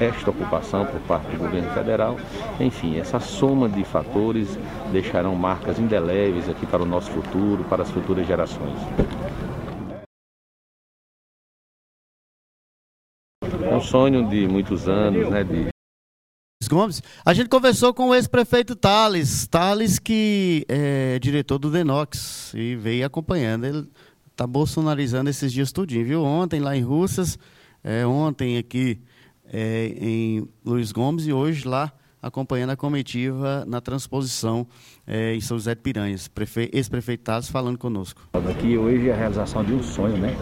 esta 0.00 0.30
ocupação 0.30 0.84
por 0.84 1.00
parte 1.02 1.30
do 1.30 1.38
governo 1.38 1.70
federal. 1.70 2.16
Enfim, 2.60 2.98
essa 2.98 3.20
soma 3.20 3.68
de 3.68 3.84
fatores 3.84 4.58
deixarão 4.90 5.34
marcas 5.34 5.78
indeléveis 5.78 6.48
aqui 6.48 6.66
para 6.66 6.82
o 6.82 6.86
nosso 6.86 7.10
futuro, 7.10 7.64
para 7.64 7.82
as 7.82 7.90
futuras 7.90 8.26
gerações. 8.26 8.78
É 13.62 13.74
um 13.74 13.80
sonho 13.80 14.28
de 14.28 14.46
muitos 14.46 14.88
anos, 14.88 15.28
né? 15.30 15.42
De... 15.42 15.73
Gomes. 16.68 17.02
A 17.24 17.34
gente 17.34 17.48
conversou 17.48 17.92
com 17.92 18.08
o 18.08 18.14
ex-prefeito 18.14 18.74
Thales, 18.74 19.46
Thales 19.46 19.98
que 19.98 20.64
é 20.68 21.18
diretor 21.18 21.58
do 21.58 21.70
Denox 21.70 22.52
e 22.54 22.76
veio 22.76 23.06
acompanhando. 23.06 23.64
Ele 23.64 23.88
está 24.30 24.46
bolsonarizando 24.46 25.30
esses 25.30 25.52
dias 25.52 25.72
tudinho, 25.72 26.04
viu? 26.04 26.22
Ontem 26.22 26.60
lá 26.60 26.76
em 26.76 26.82
Russas, 26.82 27.38
é, 27.82 28.06
ontem 28.06 28.58
aqui 28.58 29.00
é, 29.52 29.94
em 29.96 30.48
Luiz 30.64 30.92
Gomes 30.92 31.26
e 31.26 31.32
hoje 31.32 31.66
lá 31.66 31.92
acompanhando 32.20 32.70
a 32.70 32.76
comitiva 32.76 33.64
na 33.66 33.82
transposição 33.82 34.66
é, 35.06 35.34
em 35.34 35.40
São 35.40 35.58
José 35.58 35.74
de 35.74 35.82
Piranhas. 35.82 36.30
Ex-prefeito 36.72 37.22
Thales 37.22 37.48
falando 37.48 37.76
conosco. 37.76 38.26
Aqui 38.50 38.78
hoje 38.78 39.08
é 39.08 39.12
a 39.12 39.16
realização 39.16 39.62
de 39.62 39.74
um 39.74 39.82
sonho, 39.82 40.16
né? 40.16 40.34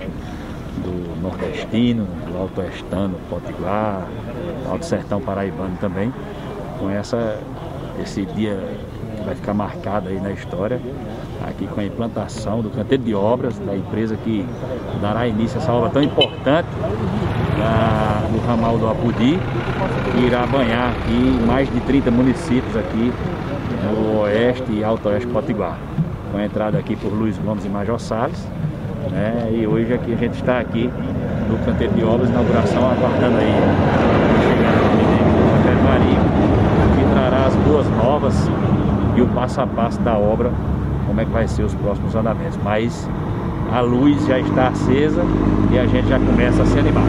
Nordestino, 1.22 2.06
do 2.26 2.38
alto-estano, 2.38 3.14
potiguar, 3.30 4.06
alto 4.68 4.84
sertão 4.84 5.20
paraibano 5.20 5.76
também, 5.80 6.12
com 6.78 6.90
essa, 6.90 7.38
esse 8.02 8.26
dia 8.26 8.58
que 9.16 9.24
vai 9.24 9.34
ficar 9.34 9.54
marcado 9.54 10.08
aí 10.08 10.20
na 10.20 10.32
história, 10.32 10.80
aqui 11.48 11.66
com 11.66 11.80
a 11.80 11.84
implantação 11.84 12.60
do 12.60 12.70
canteiro 12.70 13.04
de 13.04 13.14
obras 13.14 13.58
da 13.58 13.76
empresa 13.76 14.16
que 14.16 14.44
dará 15.00 15.26
início 15.26 15.58
a 15.58 15.62
essa 15.62 15.72
obra 15.72 15.90
tão 15.90 16.02
importante 16.02 16.68
da, 17.58 18.26
do 18.30 18.46
ramal 18.46 18.78
do 18.78 18.88
Apudi, 18.88 19.38
que 20.12 20.26
irá 20.26 20.46
banhar 20.46 20.90
aqui 20.90 21.46
mais 21.46 21.72
de 21.72 21.80
30 21.80 22.10
municípios 22.10 22.76
aqui 22.76 23.12
no 23.82 24.20
oeste 24.20 24.72
e 24.72 24.84
alto 24.84 25.08
oeste 25.08 25.28
potiguar, 25.28 25.78
com 26.30 26.38
a 26.38 26.44
entrada 26.44 26.78
aqui 26.78 26.96
por 26.96 27.12
Luiz 27.12 27.36
Gomes 27.38 27.64
e 27.64 27.68
Major 27.68 28.00
Salles, 28.00 28.46
né? 29.10 29.50
E 29.52 29.66
hoje 29.66 29.92
aqui 29.94 30.12
a 30.12 30.16
gente 30.16 30.34
está 30.34 30.60
aqui 30.60 30.90
no 31.48 31.58
canteiro 31.64 31.92
de 31.94 32.04
obras, 32.04 32.30
inauguração, 32.30 32.90
aguardando 32.90 33.38
aí 33.38 33.50
a 33.50 34.12
Marinho, 35.84 36.20
que 36.96 37.12
trará 37.12 37.46
as 37.46 37.54
boas 37.56 37.86
novas 37.90 38.50
e 39.16 39.20
o 39.20 39.26
passo 39.28 39.60
a 39.60 39.66
passo 39.66 40.00
da 40.00 40.16
obra, 40.16 40.50
como 41.06 41.20
é 41.20 41.24
que 41.24 41.30
vai 41.30 41.46
ser 41.46 41.64
os 41.64 41.74
próximos 41.74 42.14
andamentos. 42.14 42.58
Mas 42.62 43.08
a 43.72 43.80
luz 43.80 44.26
já 44.26 44.38
está 44.38 44.68
acesa 44.68 45.22
e 45.72 45.78
a 45.78 45.86
gente 45.86 46.08
já 46.08 46.18
começa 46.18 46.62
a 46.62 46.66
se 46.66 46.78
animar. 46.78 47.04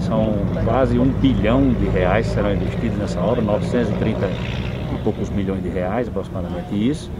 São 0.00 0.34
quase 0.64 0.98
um 0.98 1.08
bilhão 1.08 1.70
de 1.70 1.86
reais 1.86 2.26
serão 2.26 2.52
investidos 2.52 2.98
nessa 2.98 3.20
obra, 3.20 3.42
930 3.42 4.26
e 4.26 4.98
poucos 5.02 5.30
milhões 5.30 5.62
de 5.62 5.68
reais, 5.68 6.08
aproximadamente 6.08 6.72
isso, 6.72 7.10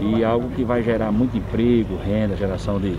e 0.00 0.24
algo 0.24 0.48
que 0.50 0.64
vai 0.64 0.82
gerar 0.82 1.10
muito 1.12 1.36
emprego, 1.36 1.98
renda, 2.04 2.36
geração 2.36 2.78
de 2.78 2.96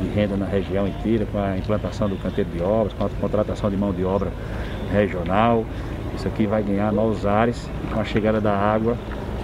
de 0.00 0.08
renda 0.08 0.36
na 0.36 0.46
região 0.46 0.86
inteira, 0.86 1.26
com 1.26 1.38
a 1.38 1.56
implantação 1.56 2.08
do 2.08 2.16
canteiro 2.16 2.50
de 2.50 2.62
obras, 2.62 2.92
com 2.94 3.04
a 3.04 3.08
contratação 3.08 3.70
de 3.70 3.76
mão 3.76 3.92
de 3.92 4.04
obra 4.04 4.32
regional. 4.92 5.64
Isso 6.14 6.26
aqui 6.26 6.46
vai 6.46 6.62
ganhar 6.62 6.92
novos 6.92 7.24
ares 7.26 7.68
e 7.84 7.92
com 7.92 8.00
a 8.00 8.04
chegada 8.04 8.40
da 8.40 8.52
água, 8.52 8.96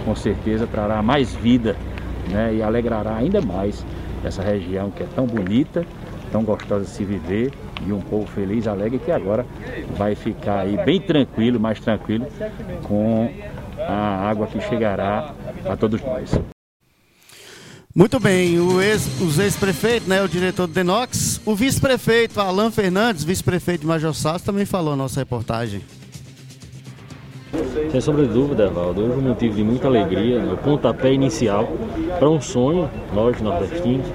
com 0.03 0.15
certeza 0.15 0.67
trará 0.67 1.01
mais 1.01 1.33
vida 1.33 1.75
né, 2.29 2.53
e 2.53 2.61
alegrará 2.61 3.15
ainda 3.15 3.41
mais 3.41 3.85
essa 4.23 4.41
região 4.41 4.91
que 4.91 5.03
é 5.03 5.07
tão 5.15 5.25
bonita, 5.25 5.85
tão 6.31 6.43
gostosa 6.43 6.83
de 6.83 6.89
se 6.89 7.03
viver 7.03 7.51
e 7.85 7.93
um 7.93 8.01
povo 8.01 8.25
feliz, 8.27 8.67
alegre 8.67 8.99
que 8.99 9.11
agora 9.11 9.45
vai 9.95 10.15
ficar 10.15 10.61
aí 10.61 10.77
bem 10.83 10.99
tranquilo, 10.99 11.59
mais 11.59 11.79
tranquilo 11.79 12.25
com 12.83 13.29
a 13.79 14.29
água 14.29 14.47
que 14.47 14.59
chegará 14.61 15.33
a 15.65 15.77
todos 15.77 16.01
nós. 16.01 16.56
Muito 17.97 18.19
bem, 18.19 18.57
ex, 18.79 19.19
os 19.19 19.39
ex-prefeitos, 19.39 20.07
né, 20.07 20.21
o 20.21 20.27
diretor 20.27 20.67
do 20.67 20.73
Denox, 20.73 21.41
o 21.43 21.55
vice-prefeito 21.55 22.39
Alan 22.39 22.69
Fernandes, 22.69 23.23
vice-prefeito 23.23 23.81
de 23.81 23.87
Major 23.87 24.13
Sasso, 24.13 24.45
também 24.45 24.65
falou 24.67 24.91
na 24.91 24.97
nossa 24.97 25.19
reportagem. 25.19 25.81
Sem 27.91 27.99
sombra 27.99 28.27
de 28.27 28.33
dúvida, 28.35 28.69
Valdo, 28.69 29.01
hoje 29.01 29.17
um 29.17 29.21
motivo 29.21 29.55
de 29.55 29.63
muita 29.63 29.87
alegria, 29.87 30.39
né, 30.43 30.53
o 30.53 30.57
pontapé 30.57 31.11
inicial 31.11 31.67
para 32.19 32.29
um 32.29 32.39
sonho, 32.39 32.87
nós 33.15 33.41
nordestinos, 33.41 34.05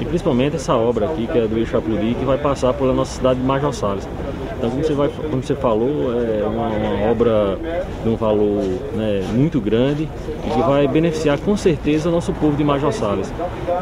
e 0.00 0.04
principalmente 0.06 0.56
essa 0.56 0.74
obra 0.74 1.04
aqui, 1.04 1.26
que 1.26 1.36
é 1.36 1.46
do 1.46 1.58
Eixo 1.58 1.76
Apudi, 1.76 2.14
que 2.14 2.24
vai 2.24 2.38
passar 2.38 2.72
pela 2.72 2.94
nossa 2.94 3.16
cidade 3.16 3.38
de 3.38 3.44
Major 3.44 3.74
Salles. 3.74 4.08
Então, 4.56 4.70
como 4.70 4.82
você, 4.82 4.94
vai, 4.94 5.10
como 5.10 5.42
você 5.42 5.54
falou, 5.54 6.14
é 6.18 6.42
uma, 6.46 6.68
uma 6.68 7.10
obra 7.10 7.58
de 8.02 8.08
um 8.08 8.16
valor 8.16 8.62
né, 8.94 9.28
muito 9.34 9.60
grande 9.60 10.08
que 10.52 10.60
vai 10.62 10.86
beneficiar 10.86 11.38
com 11.38 11.56
certeza 11.56 12.08
o 12.08 12.12
nosso 12.12 12.32
povo 12.34 12.56
de 12.56 12.64
Major 12.64 12.92
Salles. 12.92 13.32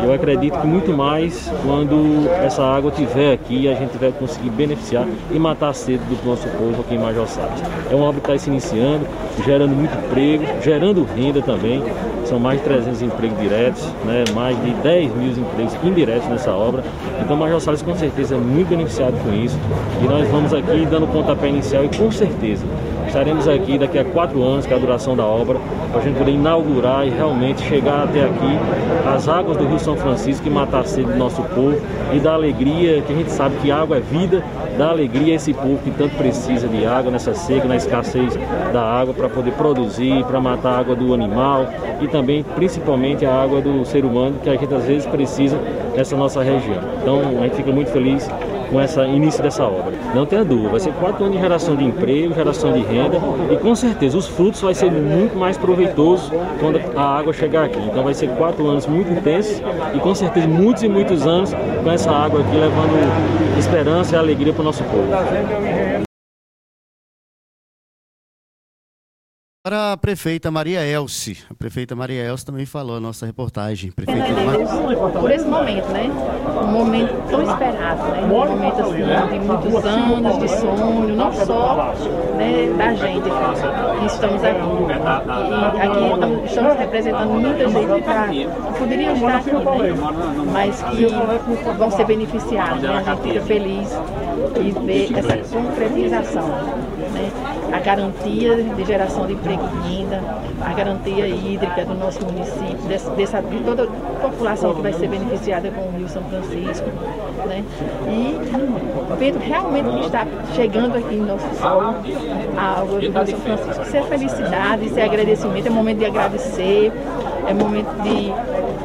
Eu 0.03 0.13
acredito 0.13 0.59
que 0.59 0.67
muito 0.67 0.93
mais 0.93 1.51
quando 1.65 2.29
essa 2.45 2.63
água 2.63 2.91
estiver 2.91 3.33
aqui, 3.33 3.69
a 3.69 3.75
gente 3.75 3.97
vai 3.99 4.13
conseguir 4.13 4.51
beneficiar 4.51 5.07
e 5.31 5.39
matar 5.39 5.69
a 5.69 5.73
sede 5.73 6.03
do 6.05 6.29
nosso 6.29 6.49
povo 6.49 6.81
aqui 6.81 6.95
em 6.95 6.99
Major 6.99 7.27
Salles. 7.27 7.63
É 7.91 7.95
uma 7.95 8.07
obra 8.07 8.21
que 8.21 8.31
está 8.31 8.39
se 8.39 8.51
iniciando, 8.51 9.07
gerando 9.45 9.75
muito 9.75 9.95
emprego, 9.97 10.45
gerando 10.63 11.07
renda 11.17 11.43
também. 11.43 11.83
São 12.25 12.39
mais 12.39 12.59
de 12.59 12.65
300 12.65 13.03
empregos 13.03 13.39
diretos, 13.39 13.85
né, 14.07 14.25
mais 14.35 14.57
de 14.65 14.71
10 14.75 15.15
mil 15.15 15.31
empregos 15.33 15.75
indiretos 15.85 16.29
nessa 16.29 16.53
obra. 16.53 16.83
Então 17.21 17.37
Major 17.37 17.61
Salles 17.61 17.83
com 17.83 17.95
certeza 17.95 18.35
é 18.35 18.39
muito 18.39 18.69
beneficiado 18.69 19.15
com 19.23 19.33
isso. 19.35 19.59
E 20.03 20.09
nós 20.09 20.27
vamos 20.29 20.53
aqui 20.55 20.87
dando 20.91 21.07
pontapé 21.13 21.49
inicial 21.49 21.85
e 21.85 21.89
com 21.89 22.11
certeza 22.11 22.65
estaremos 23.15 23.47
aqui 23.47 23.79
daqui 23.79 23.97
a 23.97 24.05
quatro 24.05 24.43
anos, 24.43 24.67
que 24.67 24.73
é 24.73 24.77
a 24.77 24.79
duração 24.79 25.15
da 25.15 25.25
obra, 25.25 25.57
para 25.95 26.03
a 26.03 26.05
gente 26.07 26.19
poder 26.19 26.33
inaugurar 26.33 27.07
e 27.07 27.11
realmente 27.11 27.63
chegar 27.63 28.03
até 28.03 28.25
aqui 28.25 28.59
as 29.15 29.29
águas 29.29 29.57
do 29.57 29.65
Rio 29.65 29.79
São 29.79 29.97
Francisco 29.97 30.45
e 30.45 30.51
matar 30.51 30.81
a 30.81 30.85
sede 30.85 31.13
do 31.13 31.17
nosso 31.17 31.41
povo 31.43 31.81
e 32.13 32.19
dar 32.19 32.35
alegria, 32.35 33.01
que 33.03 33.13
a 33.13 33.17
gente 33.17 33.31
sabe 33.31 33.55
que 33.63 33.71
água 33.71 33.99
é 33.99 34.01
vida, 34.01 34.43
dar 34.77 34.91
alegria 34.91 35.35
a 35.35 35.37
esse 35.37 35.55
povo 35.55 35.79
que 35.85 35.93
tanto 35.93 36.17
precisa 36.17 36.67
de 36.67 36.85
água 36.85 37.13
nessa 37.13 37.33
seca, 37.33 37.69
na 37.69 37.77
escassez 37.77 38.37
da 38.73 38.83
água, 38.83 39.15
para 39.15 39.29
poder 39.29 39.53
produzir, 39.53 40.25
para 40.25 40.41
matar 40.41 40.71
a 40.71 40.79
água 40.79 40.97
do 40.97 41.15
animal 41.15 41.69
e 42.01 42.09
também, 42.09 42.43
principalmente, 42.43 43.25
a 43.25 43.33
água 43.33 43.61
do 43.61 43.85
ser 43.85 44.05
humano, 44.05 44.35
que 44.43 44.51
a 44.51 44.57
gente 44.57 44.75
às 44.75 44.85
vezes 44.85 45.07
precisa 45.07 45.57
nessa 45.97 46.17
nossa 46.17 46.43
região. 46.43 46.81
Então, 47.01 47.21
a 47.39 47.45
gente 47.45 47.55
fica 47.55 47.71
muito 47.71 47.93
feliz 47.93 48.29
com 48.71 48.81
esse 48.81 49.01
início 49.01 49.43
dessa 49.43 49.65
obra. 49.65 49.93
Não 50.15 50.27
tenha 50.27 50.45
dúvida, 50.45 50.69
vai 50.69 50.81
ser 50.81 50.93
quatro 50.95 51.25
anos 51.25 51.37
de 51.37 51.43
geração 51.43 51.77
de 51.77 51.85
emprego, 51.85 52.35
geração 52.35 52.73
de 52.73 52.81
renda 52.81 53.19
e 53.51 53.57
com 53.57 53.75
certeza 53.75 54.17
os 54.17 54.27
frutos 54.27 54.61
vai 54.61 54.75
ser 54.75 54.91
muito 54.91 55.37
mais 55.37 55.57
proveitoso 55.57 56.33
quando 56.61 56.81
a 56.97 57.19
água 57.19 57.33
chegar 57.33 57.65
aqui. 57.65 57.79
Então 57.79 58.05
vai 58.05 58.15
ser 58.15 58.29
quatro 58.31 58.67
anos 58.67 58.87
muito 58.87 59.13
intensos 59.13 59.63
e 59.95 59.99
com 59.99 60.15
certeza 60.15 60.47
muitos 60.47 60.83
e 60.83 60.89
muitos 60.89 61.27
anos 61.27 61.53
com 61.83 61.91
essa 61.91 62.11
água 62.11 62.41
aqui 62.41 62.57
levando 62.57 63.59
esperança 63.59 64.15
e 64.15 64.19
alegria 64.19 64.53
para 64.53 64.63
o 64.63 64.65
nosso 64.65 64.83
povo. 64.85 66.05
Para 69.67 69.93
a 69.93 69.97
prefeita 69.97 70.51
Maria 70.51 70.87
Elce. 70.87 71.39
A 71.51 71.55
prefeita 71.55 71.97
Maria 71.97 72.23
Elce 72.23 72.45
também 72.45 72.67
falou 72.67 72.99
a 72.99 73.01
nossa 73.01 73.25
reportagem. 73.25 73.91
Prefeita 73.91 74.23
Por 75.19 75.31
esse 75.31 75.47
momento, 75.47 75.89
né? 75.89 76.03
Um 76.05 76.67
momento 76.67 77.31
tão 77.31 77.43
esperado, 77.43 78.03
né? 78.11 78.25
Um 78.25 78.29
momento 78.29 78.83
assim, 78.83 79.39
de 79.39 79.47
muitos 79.47 79.85
anos 79.87 80.39
de 80.39 80.49
sonho, 80.49 81.17
não 81.17 81.33
só 81.33 81.95
né, 82.37 82.75
da 82.77 82.95
gente 82.95 83.23
que 83.23 84.05
estamos 84.05 84.45
aqui. 84.45 84.59
E 85.79 85.81
aqui 85.81 86.45
estamos 86.45 86.77
representando 86.77 87.31
muita 87.31 87.67
gente 87.67 88.03
que 88.03 88.79
poderia 88.79 89.13
estar 89.15 89.37
aqui, 89.37 89.51
né? 89.51 89.95
mas 90.53 90.83
que 90.83 91.07
vão 91.79 91.91
ser 91.91 92.05
beneficiados. 92.05 92.83
Né? 92.83 92.99
A 92.99 93.03
gente 93.03 93.23
fica 93.23 93.41
feliz 93.41 93.89
de 94.53 94.73
ver 94.85 95.19
essa 95.19 95.57
concretização. 95.57 96.84
A 97.73 97.81
garantia 97.81 98.57
de 98.57 98.85
geração 98.85 99.27
de 99.27 99.33
emprego 99.33 99.63
renda, 99.87 100.21
a 100.61 100.73
garantia 100.73 101.27
hídrica 101.27 101.85
do 101.85 101.95
nosso 101.95 102.25
município, 102.25 102.89
dessa, 102.89 103.11
dessa, 103.11 103.43
de 103.43 103.59
toda 103.61 103.85
a 103.85 104.21
população 104.21 104.75
que 104.75 104.83
vai 104.83 104.93
ser 104.93 105.09
beneficiada 105.09 105.71
com 105.71 105.81
o 105.81 105.97
Rio 105.97 106.09
São 106.09 106.23
Francisco. 106.25 106.87
Né? 107.47 107.65
E 108.09 108.39
vendo 109.19 109.39
realmente 109.39 109.91
que 109.91 110.07
está 110.07 110.27
chegando 110.55 110.97
aqui 110.97 111.15
em 111.15 111.23
nosso 111.23 111.47
solo 111.57 111.97
a 112.57 112.81
água 112.81 113.01
do 113.01 113.01
Rio 113.01 113.13
São 113.13 113.39
Francisco. 113.41 113.83
Isso 113.83 113.97
é 113.97 114.03
felicidade, 114.03 114.87
isso 114.87 114.99
é 114.99 115.05
agradecimento, 115.05 115.67
é 115.67 115.71
momento 115.71 115.99
de 115.99 116.07
agradecer, 116.07 116.93
é 117.49 117.55
momento 117.55 118.03
de 118.03 118.33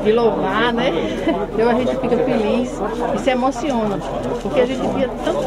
de 0.03 0.11
louvar, 0.11 0.73
né? 0.73 0.91
Então 1.53 1.69
a 1.69 1.73
gente 1.73 1.95
fica 1.97 2.17
feliz 2.17 2.81
e 3.15 3.17
se 3.19 3.29
emociona, 3.29 3.97
porque 4.41 4.61
a 4.61 4.65
gente 4.65 4.87
via 4.87 5.09
tanto 5.23 5.43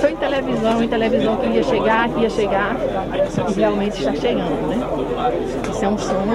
só 0.00 0.08
em 0.08 0.16
televisão, 0.16 0.82
em 0.82 0.88
televisão 0.88 1.36
que 1.36 1.46
ia 1.48 1.62
chegar, 1.62 2.08
que 2.08 2.20
ia 2.20 2.30
chegar, 2.30 2.76
e 3.48 3.52
realmente 3.52 3.98
está 3.98 4.14
chegando, 4.14 4.68
né? 4.68 4.86
Isso 5.70 5.84
é 5.84 5.88
um 5.88 5.98
sonho 5.98 6.32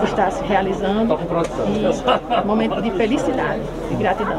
que 0.00 0.04
está 0.06 0.30
se 0.30 0.44
realizando 0.44 1.18
e 1.66 2.46
momento 2.46 2.82
de 2.82 2.90
felicidade, 2.92 3.60
de 3.88 3.96
gratidão. 3.96 4.38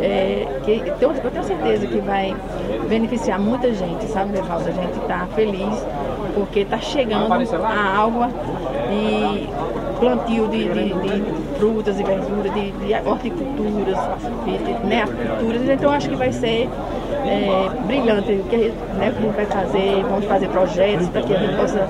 É, 0.00 0.46
que 0.64 0.82
eu 1.00 1.12
tenho 1.12 1.44
certeza 1.44 1.86
que 1.86 1.98
vai 2.00 2.34
beneficiar 2.88 3.38
muita 3.38 3.72
gente, 3.72 4.04
sabe, 4.06 4.32
Levaldo? 4.32 4.68
A 4.68 4.72
gente 4.72 4.98
está 4.98 5.28
feliz 5.34 5.86
porque 6.34 6.60
está 6.60 6.78
chegando 6.78 7.32
a 7.32 7.68
água 7.68 8.28
e 8.90 9.48
plantio 9.98 10.48
de, 10.48 10.68
de, 10.68 10.92
de 10.94 11.58
frutas 11.58 12.00
e 12.00 12.02
verduras, 12.02 12.52
de, 12.52 12.70
de 12.72 13.08
horticulturas, 13.08 13.98
de, 14.44 14.58
de 14.58 14.86
né, 14.86 15.04
culturas. 15.06 15.68
Então 15.68 15.92
acho 15.92 16.08
que 16.08 16.16
vai 16.16 16.32
ser 16.32 16.68
é, 17.24 17.70
brilhante 17.86 18.42
que 18.50 18.56
a 18.56 18.58
gente, 18.58 18.74
né, 18.98 19.12
que 19.12 19.18
a 19.18 19.20
gente 19.20 19.36
vai 19.36 19.46
fazer, 19.46 20.02
vamos 20.08 20.24
fazer 20.24 20.48
projetos 20.48 21.08
para 21.08 21.22
que 21.22 21.34
a 21.34 21.38
gente 21.38 21.56
possa 21.56 21.88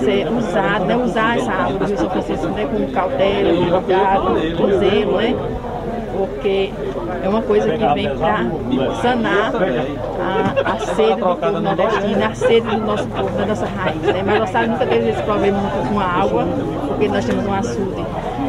ser 0.00 0.28
usado, 0.28 0.84
né, 0.84 0.96
usar 0.96 1.38
essa 1.38 1.52
água 1.52 1.78
do 1.78 1.84
Rio 1.86 1.98
São 1.98 2.10
Francisco 2.10 2.46
né, 2.48 2.66
com 2.66 2.92
cautela, 2.92 3.54
com 3.54 3.82
cuidado, 3.82 4.56
com 4.56 4.78
zelo, 4.78 5.16
né? 5.16 5.34
Porque 6.16 6.72
é 7.26 7.28
uma 7.28 7.42
coisa 7.42 7.68
que 7.70 7.86
vem 7.94 8.16
para 8.16 8.46
sanar 9.02 9.52
a, 9.56 10.72
a 10.72 10.78
sede 10.78 11.20
do 11.20 11.36
povo 11.36 11.60
nordestino, 11.60 12.24
a 12.24 12.34
sede 12.34 12.66
do 12.68 12.78
nosso 12.78 13.06
povo, 13.08 13.36
da 13.36 13.46
nossa 13.46 13.66
raiz. 13.66 14.00
Né? 14.00 14.22
Mas 14.24 14.38
nós 14.38 14.50
sabemos 14.50 14.78
nunca 14.78 14.86
teve 14.86 15.10
esse 15.10 15.22
problema 15.22 15.58
com 15.88 16.00
a 16.00 16.04
água, 16.04 16.46
porque 16.86 17.08
nós 17.08 17.24
temos 17.24 17.46
um 17.46 17.52
açude 17.52 18.00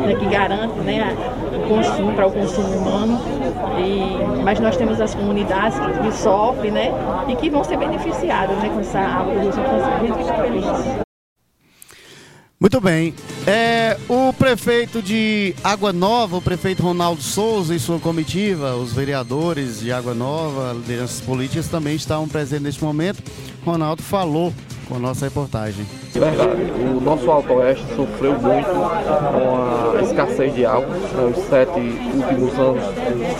né, 0.06 0.16
que 0.20 0.26
garante 0.28 0.80
né, 0.82 1.16
o 1.56 1.68
consumo 1.68 2.14
para 2.14 2.28
o 2.28 2.32
consumo 2.32 2.78
humano. 2.78 3.20
E, 3.80 4.44
mas 4.44 4.60
nós 4.60 4.78
temos 4.78 5.02
as 5.02 5.16
comunidades 5.16 5.78
que, 5.80 6.00
que 6.00 6.12
sofrem 6.12 6.72
né, 6.72 6.94
e 7.28 7.36
que 7.36 7.50
vão 7.50 7.64
ser 7.64 7.78
beneficiadas 7.78 8.56
né, 8.58 8.70
com 8.72 8.80
essa 8.80 9.00
água 9.00 9.34
do 9.34 9.40
Rio 9.40 9.54
São 9.54 9.64
Francisco. 9.64 9.96
A 9.96 10.06
gente 10.06 10.18
fica 10.18 10.34
feliz. 10.34 11.07
Muito 12.60 12.82
bem. 12.82 13.14
É, 13.46 13.96
o 14.10 14.34
prefeito 14.34 15.00
de 15.00 15.54
Água 15.64 15.94
Nova, 15.94 16.38
o 16.38 16.42
prefeito 16.42 16.82
Ronaldo 16.82 17.22
Souza 17.22 17.76
e 17.76 17.80
sua 17.80 18.00
comitiva, 18.00 18.76
os 18.76 18.92
vereadores 18.94 19.80
de 19.80 19.92
Água 19.92 20.16
Nova, 20.16 20.74
lideranças 20.74 21.22
políticas 21.22 21.68
também 21.68 21.96
estavam 21.96 22.28
presentes 22.28 22.64
neste 22.64 22.84
momento. 22.84 23.22
Ronaldo 23.64 24.02
falou 24.02 24.52
com 24.88 24.96
a 24.96 25.00
nossa 25.00 25.26
reportagem. 25.26 25.86
Verdade. 26.14 26.72
O 26.96 27.02
nosso 27.02 27.30
Alto 27.30 27.54
Oeste 27.54 27.86
sofreu 27.96 28.34
muito 28.34 28.68
com 28.68 29.98
a 29.98 30.02
escassez 30.02 30.56
de 30.56 30.66
água. 30.66 30.88
Os 31.36 31.44
sete 31.46 31.80
últimos 31.80 32.58
anos, 32.58 32.84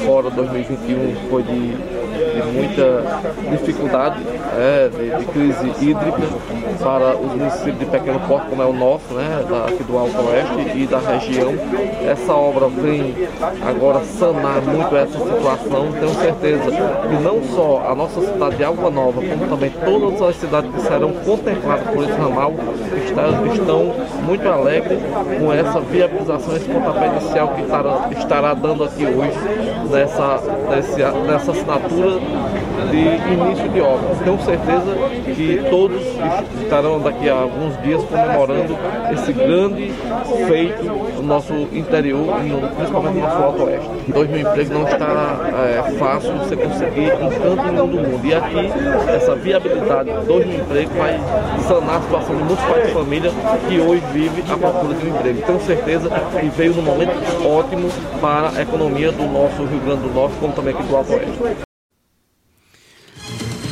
fora 0.06 0.30
2021, 0.30 1.30
foi 1.30 1.44
de, 1.44 1.72
de 1.72 2.44
muita 2.54 3.04
dificuldade, 3.52 4.22
é, 4.58 4.90
de, 4.90 5.18
de, 5.18 5.26
crise 5.32 5.68
hídrica 5.82 6.22
para 6.84 7.16
os 7.18 7.32
municípios 7.34 7.80
de 7.80 7.86
pequeno 7.86 8.20
porte, 8.22 8.48
como 8.50 8.62
é 8.62 8.66
o 8.66 8.74
nosso, 8.74 9.14
né, 9.14 9.46
aqui 9.68 9.84
do 9.84 9.98
Alto 9.98 10.22
Oeste 10.28 10.78
e 10.78 10.86
da 10.86 11.00
região. 11.00 11.54
Essa 12.06 12.34
obra 12.34 12.68
vem 12.68 13.16
agora 13.66 14.04
sanar 14.04 14.62
muito 14.62 14.96
essa 14.96 15.18
situação. 15.18 15.92
Tenho 16.00 16.14
certeza 16.16 16.72
que 16.72 17.24
não 17.24 17.42
só 17.56 17.88
a 17.90 17.96
nossa 17.96 18.22
cidade 18.22 18.58
de 18.58 18.64
Água 18.64 18.90
Nova, 18.90 19.22
como 19.22 19.48
também 19.48 19.72
todas 19.84 20.22
as 20.22 20.36
cidades 20.36 20.72
que 20.72 20.82
serão 20.82 21.14
contempladas 21.38 21.88
por 21.88 22.04
esse 22.04 22.14
ramal 22.14 22.54
está, 23.06 23.54
estão 23.54 23.94
muito 24.26 24.48
alegres 24.48 25.00
com 25.40 25.54
essa 25.54 25.80
viabilização, 25.82 26.56
esse 26.56 26.70
pontapé 26.70 27.08
inicial 27.08 27.48
que 27.50 27.62
estará, 27.62 28.10
estará 28.18 28.54
dando 28.54 28.84
aqui 28.84 29.06
hoje 29.06 29.38
nessa, 29.90 30.42
nessa, 30.70 31.12
nessa 31.12 31.52
assinatura 31.52 32.20
de 32.90 33.34
início 33.34 33.70
de 33.70 33.82
obra. 33.82 34.16
Tenho 34.24 34.40
certeza 34.42 34.96
que 35.36 35.70
todos 35.70 36.02
estarão 36.62 37.00
daqui 37.00 37.30
a 37.30 37.34
alguns 37.34 37.82
dias 37.82 38.04
comemorando 38.04 38.78
esse 39.12 39.34
grande 39.34 39.94
feito 40.48 41.07
nosso 41.28 41.54
interior, 41.72 42.26
principalmente 42.76 43.16
no 43.16 43.22
nosso 43.22 43.44
Alto 43.44 43.64
Oeste. 43.64 43.90
Dois 44.08 44.30
mil 44.30 44.40
empregos 44.40 44.72
não 44.72 44.84
está 44.84 45.40
é, 45.54 45.92
fácil 45.98 46.34
você 46.38 46.56
conseguir 46.56 47.12
em 47.12 47.30
canto 47.30 47.72
nenhum 47.72 47.88
do 47.88 47.98
mundo. 47.98 48.26
E 48.26 48.34
aqui, 48.34 48.72
essa 49.16 49.36
viabilidade 49.36 50.12
de 50.12 50.26
dois 50.26 50.46
mil 50.46 50.60
empregos 50.60 50.96
vai 50.98 51.20
sanar 51.68 51.98
a 51.98 52.02
situação 52.02 52.36
de 52.36 52.44
muitos 52.44 52.66
pais 52.66 52.88
de 52.88 52.94
família 52.94 53.32
que 53.68 53.80
hoje 53.80 54.04
vive 54.14 54.44
à 54.52 54.58
procura 54.58 54.94
de 54.94 55.06
um 55.06 55.10
emprego. 55.10 55.42
Tenho 55.42 55.60
certeza 55.62 56.10
que 56.10 56.46
veio 56.50 56.74
num 56.74 56.82
momento 56.82 57.12
ótimo 57.46 57.90
para 58.22 58.58
a 58.58 58.62
economia 58.62 59.12
do 59.12 59.26
nosso 59.26 59.64
Rio 59.66 59.80
Grande 59.86 60.02
do 60.02 60.14
Norte, 60.14 60.36
como 60.40 60.54
também 60.54 60.74
aqui 60.74 60.84
do 60.84 60.96
Alto 60.96 61.12
Oeste. 61.14 61.67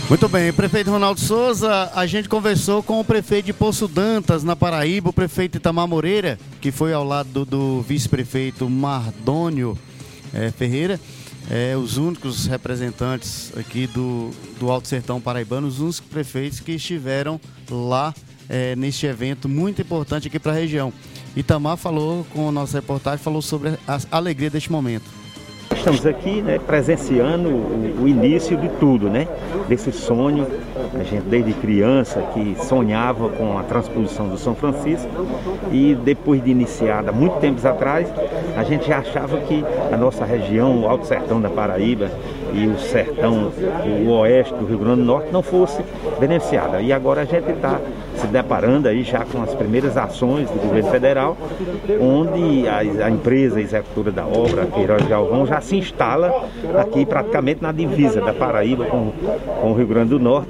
Muito 0.08 0.30
bem, 0.30 0.54
prefeito 0.54 0.92
Ronaldo 0.92 1.20
Souza, 1.20 1.92
a 1.96 2.06
gente 2.06 2.30
conversou 2.30 2.84
com 2.84 3.00
o 3.00 3.04
prefeito 3.04 3.48
de 3.48 3.54
Poço 3.54 3.88
Dantas, 3.88 4.44
na 4.44 4.56
Paraíba, 4.56 5.10
o 5.10 5.14
prefeito 5.14 5.58
Itamar 5.58 5.88
Moreira, 5.88 6.38
que 6.62 6.72
foi 6.72 6.94
ao 6.94 7.04
lado 7.04 7.30
do, 7.30 7.46
do 7.46 7.82
vice-prefeito 7.82 8.70
Mardônio 8.70 9.76
é, 10.32 10.52
Ferreira, 10.52 11.00
é, 11.50 11.76
os 11.76 11.98
únicos 11.98 12.46
representantes 12.46 13.52
aqui 13.58 13.88
do, 13.88 14.30
do 14.60 14.70
Alto 14.70 14.88
Sertão 14.88 15.20
Paraibano, 15.20 15.68
os 15.68 15.80
únicos 15.80 16.02
prefeitos 16.02 16.60
que 16.60 16.74
estiveram 16.74 17.42
lá 17.68 18.14
é, 18.48 18.76
neste 18.76 19.08
evento 19.08 19.50
muito 19.50 19.82
importante 19.82 20.28
aqui 20.28 20.40
para 20.40 20.52
a 20.52 20.56
região. 20.56 20.94
Itamar 21.36 21.78
falou 21.78 22.24
com 22.26 22.48
a 22.48 22.52
nossa 22.52 22.78
reportagem, 22.78 23.24
falou 23.24 23.42
sobre 23.42 23.70
a 23.88 24.00
alegria 24.12 24.52
deste 24.52 24.72
momento. 24.72 25.25
Estamos 25.86 26.04
aqui 26.08 26.42
né, 26.42 26.58
presenciando 26.58 27.48
o, 27.48 28.02
o, 28.02 28.08
início 28.08 28.58
de 28.58 28.70
tudo, 28.80 29.08
né? 29.08 29.28
Desse 29.68 29.92
sonho, 29.92 30.48
a 31.00 31.04
gente 31.04 31.22
desde 31.26 31.54
criança 31.54 32.24
que 32.34 32.56
sonhava 32.66 33.30
com 33.30 33.56
a 33.56 33.62
transposição 33.62 34.28
do 34.28 34.36
São 34.36 34.56
Francisco 34.56 35.08
e 35.72 35.94
depois 35.94 36.44
de 36.44 36.50
iniciada, 36.50 37.12
muito 37.12 37.40
tempos 37.40 37.68
atrás, 37.68 38.12
a 38.58 38.64
gente 38.64 38.92
achava 38.92 39.38
que 39.42 39.64
a 39.94 39.96
nossa 39.96 40.26
região, 40.26 40.82
o 40.82 40.90
Alto 40.90 41.06
Sertão 41.06 41.40
da 41.40 41.52
Paraíba 41.52 42.10
e 42.54 42.68
o 42.68 42.78
sertão, 42.80 43.52
o 44.06 44.10
oeste 44.12 44.54
do 44.54 44.66
Rio 44.66 44.80
Grande 44.80 45.02
do 45.02 45.06
Norte 45.06 45.32
não 45.32 45.42
fosse 45.42 45.84
beneficiada. 46.20 46.82
E 46.82 46.92
agora 46.94 47.22
a 47.22 47.26
gente 47.26 47.50
está 47.50 47.80
se 48.16 48.28
deparando 48.28 48.88
aí 48.88 49.04
já 49.04 49.26
com 49.26 49.42
as 49.42 49.54
primeiras 49.54 49.98
ações 49.98 50.50
do 50.50 50.60
governo 50.60 50.90
federal, 50.90 51.38
onde 52.00 52.68
a, 52.68 53.06
a 53.06 53.10
empresa 53.10 53.60
executora 53.60 54.12
da 54.12 54.26
obra, 54.26 54.66
Queiroz 54.66 55.06
Galvão, 55.08 55.46
já 55.46 55.62
se 55.62 55.78
instala 55.78 56.48
aqui 56.80 57.06
praticamente 57.06 57.62
na 57.62 57.72
divisa 57.72 58.22
da 58.22 58.34
Paraíba 58.34 58.86
com, 58.86 59.12
com 59.62 59.72
o 59.72 59.74
Rio 59.74 59.88
Grande 59.88 60.10
do 60.10 60.20
Norte, 60.20 60.50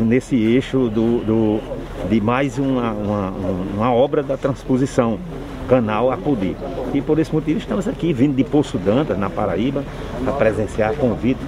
nesse 0.00 0.36
eixo 0.36 0.88
do, 0.88 1.24
do 1.24 1.60
de 2.08 2.20
mais 2.20 2.58
uma, 2.58 2.92
uma, 2.92 3.32
uma 3.74 3.94
obra 3.94 4.22
da 4.22 4.36
transposição 4.36 5.18
canal 5.66 6.10
Apodi. 6.10 6.56
E 6.94 7.00
por 7.00 7.18
esse 7.18 7.32
motivo 7.32 7.58
estamos 7.58 7.86
aqui, 7.86 8.12
vindo 8.12 8.34
de 8.34 8.44
Poço 8.44 8.78
Dantas, 8.78 9.18
na 9.18 9.28
Paraíba, 9.28 9.84
para 10.24 10.32
presenciar 10.34 10.94
convite 10.94 11.40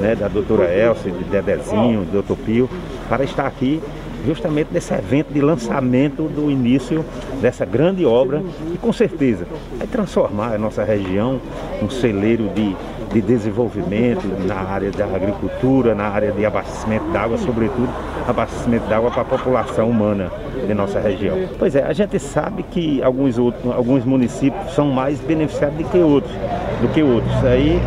né, 0.00 0.14
da 0.14 0.28
doutora 0.28 0.72
Elcio, 0.72 1.10
de 1.10 1.24
Dedezinho, 1.24 2.04
do 2.04 2.12
doutor 2.12 2.36
Pio, 2.38 2.70
para 3.08 3.24
estar 3.24 3.46
aqui 3.46 3.80
justamente 4.24 4.68
nesse 4.72 4.94
evento 4.94 5.32
de 5.32 5.40
lançamento 5.40 6.28
do 6.28 6.50
início 6.50 7.04
dessa 7.40 7.64
grande 7.64 8.04
obra 8.06 8.42
e 8.72 8.78
com 8.78 8.92
certeza 8.92 9.46
vai 9.76 9.86
transformar 9.86 10.54
a 10.54 10.58
nossa 10.58 10.84
região 10.84 11.40
um 11.82 11.90
celeiro 11.90 12.48
de, 12.54 12.76
de 13.12 13.20
desenvolvimento 13.20 14.26
na 14.46 14.56
área 14.56 14.90
da 14.90 15.04
agricultura, 15.04 15.94
na 15.94 16.04
área 16.04 16.32
de 16.32 16.44
abastecimento 16.44 17.04
d'água, 17.12 17.36
sobretudo 17.38 17.88
abastecimento 18.26 18.86
d'água 18.86 19.10
para 19.10 19.22
a 19.22 19.24
população 19.24 19.90
humana 19.90 20.30
de 20.66 20.74
nossa 20.74 21.00
região. 21.00 21.36
Pois 21.58 21.74
é, 21.74 21.84
a 21.84 21.92
gente 21.92 22.18
sabe 22.18 22.62
que 22.62 23.02
alguns, 23.02 23.38
outros, 23.38 23.72
alguns 23.72 24.04
municípios 24.04 24.72
são 24.74 24.86
mais 24.86 25.20
beneficiados 25.20 25.76
do 25.76 25.84
que 25.84 25.98
outros, 25.98 26.32
do 26.80 26.88
que 26.88 27.02
outros. 27.02 27.44
Aí 27.44 27.80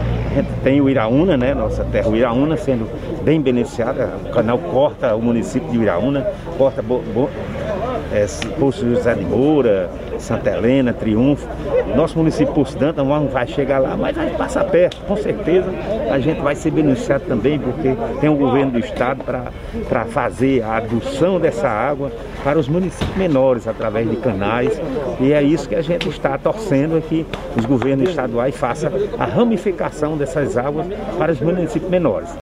tem 0.64 0.82
o 0.82 0.90
Iraúna, 0.90 1.38
né? 1.38 1.54
Nossa 1.54 1.84
terra, 1.86 2.10
o 2.10 2.16
Iraúna 2.16 2.58
sendo 2.58 2.90
bem 3.24 3.42
beneficiada. 3.42 4.14
O 4.26 4.30
canal 4.30 4.58
corta 4.58 5.16
o 5.16 5.22
município 5.22 5.70
de 5.70 5.78
Iraúna, 5.78 6.26
corta 6.58 6.82
Bo, 6.82 7.02
Bo, 7.14 7.30
é, 8.12 8.26
Poço 8.60 8.88
José 8.88 9.14
de 9.14 9.26
Moura, 9.26 9.90
Santa 10.20 10.52
Helena, 10.52 10.94
Triunfo. 10.94 11.48
Nosso 11.96 12.18
município 12.18 12.54
Poço 12.54 12.78
Danta 12.78 13.04
não 13.04 13.28
vai 13.28 13.48
chegar 13.48 13.80
lá, 13.80 13.96
mas 13.96 14.16
vai 14.16 14.30
passar 14.32 14.66
perto, 14.66 14.98
com 15.06 15.16
certeza 15.16 15.70
a 16.12 16.20
gente 16.20 16.42
vai 16.42 16.56
ser 16.56 16.72
beneficiado 16.72 17.24
também, 17.28 17.60
porque 17.60 17.96
tem 18.20 18.30
o 18.30 18.36
governo 18.36 18.72
do 18.72 18.80
estado 18.80 19.24
para 19.24 20.06
fazer 20.06 20.64
a 20.64 20.78
adução 20.78 21.40
dessa 21.40 21.68
água 21.68 22.12
para 22.44 22.60
os 22.60 22.68
municípios 22.68 23.18
menores 23.18 23.68
através 23.68 24.10
de 24.10 24.16
canais. 24.18 24.80
E 25.20 25.34
é 25.34 25.42
isso 25.42 25.68
que 25.68 25.76
a 25.76 25.82
gente 25.82 26.08
está 26.10 26.38
torcendo 26.38 27.02
que 27.02 27.26
os 27.58 27.66
governos 27.66 28.10
estaduais 28.10 28.56
façam 28.56 28.92
a 29.18 29.26
ramificação 29.26 30.18
dessas 30.18 30.58
águas 30.58 30.88
para 31.18 31.32
os 31.32 31.40
municípios 31.40 31.90
menores. 31.90 32.45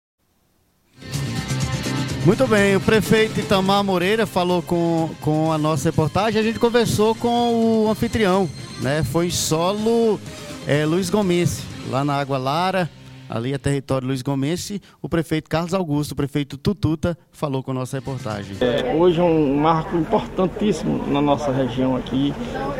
Muito 2.27 2.45
bem, 2.45 2.75
o 2.75 2.81
prefeito 2.81 3.39
Itamar 3.39 3.81
Moreira 3.85 4.25
falou 4.25 4.61
com, 4.61 5.09
com 5.21 5.49
a 5.49 5.57
nossa 5.57 5.87
reportagem, 5.87 6.41
a 6.41 6.43
gente 6.43 6.59
conversou 6.59 7.15
com 7.15 7.85
o 7.85 7.89
anfitrião, 7.89 8.49
né? 8.81 9.01
Foi 9.01 9.31
solo 9.31 10.19
é, 10.67 10.85
Luiz 10.85 11.09
Gomes, 11.09 11.63
lá 11.89 12.03
na 12.03 12.15
Água 12.15 12.37
Lara, 12.37 12.89
ali 13.29 13.53
é 13.53 13.57
território 13.57 14.09
Luiz 14.09 14.21
Gomes, 14.21 14.73
o 15.01 15.07
prefeito 15.07 15.49
Carlos 15.49 15.73
Augusto, 15.73 16.11
o 16.11 16.15
prefeito 16.17 16.57
Tututa, 16.57 17.17
falou 17.31 17.63
com 17.63 17.71
a 17.71 17.75
nossa 17.75 17.95
reportagem. 17.95 18.57
É, 18.59 18.93
hoje 18.93 19.21
é 19.21 19.23
um 19.23 19.55
marco 19.55 19.95
importantíssimo 19.95 21.07
na 21.07 21.21
nossa 21.21 21.49
região 21.49 21.95
aqui, 21.95 22.33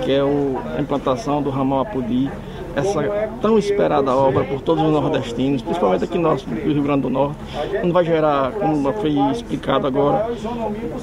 que 0.04 0.12
é 0.12 0.22
o, 0.22 0.58
a 0.76 0.82
implantação 0.82 1.42
do 1.42 1.50
ramal 1.50 1.80
Apodi, 1.80 2.30
essa 2.78 3.30
tão 3.42 3.58
esperada 3.58 4.16
obra 4.16 4.44
por 4.44 4.62
todos 4.62 4.84
os 4.84 4.92
nordestinos, 4.92 5.62
principalmente 5.62 6.04
aqui 6.04 6.18
no 6.18 6.34
Rio 6.36 6.84
Grande 6.84 7.02
do 7.02 7.10
Norte, 7.10 7.38
onde 7.84 7.92
vai 7.92 8.06
gerar, 8.06 8.52
como 8.52 8.94
foi 8.94 9.12
explicado 9.32 9.88
agora, 9.88 10.30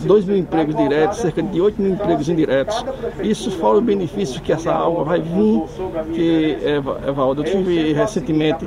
2 0.04 0.24
mil 0.24 0.36
empregos 0.36 0.76
diretos, 0.76 1.18
cerca 1.18 1.42
de 1.42 1.60
8 1.60 1.82
mil 1.82 1.92
empregos 1.92 2.28
indiretos. 2.28 2.84
Isso 3.22 3.50
fora 3.50 3.78
o 3.78 3.80
benefício 3.80 4.40
que 4.40 4.52
essa 4.52 4.72
água 4.72 5.02
vai 5.04 5.20
vir, 5.20 5.62
que, 6.12 6.56
Evaldo, 7.08 7.42
eu 7.42 7.44
tive 7.44 7.92
recentemente 7.92 8.66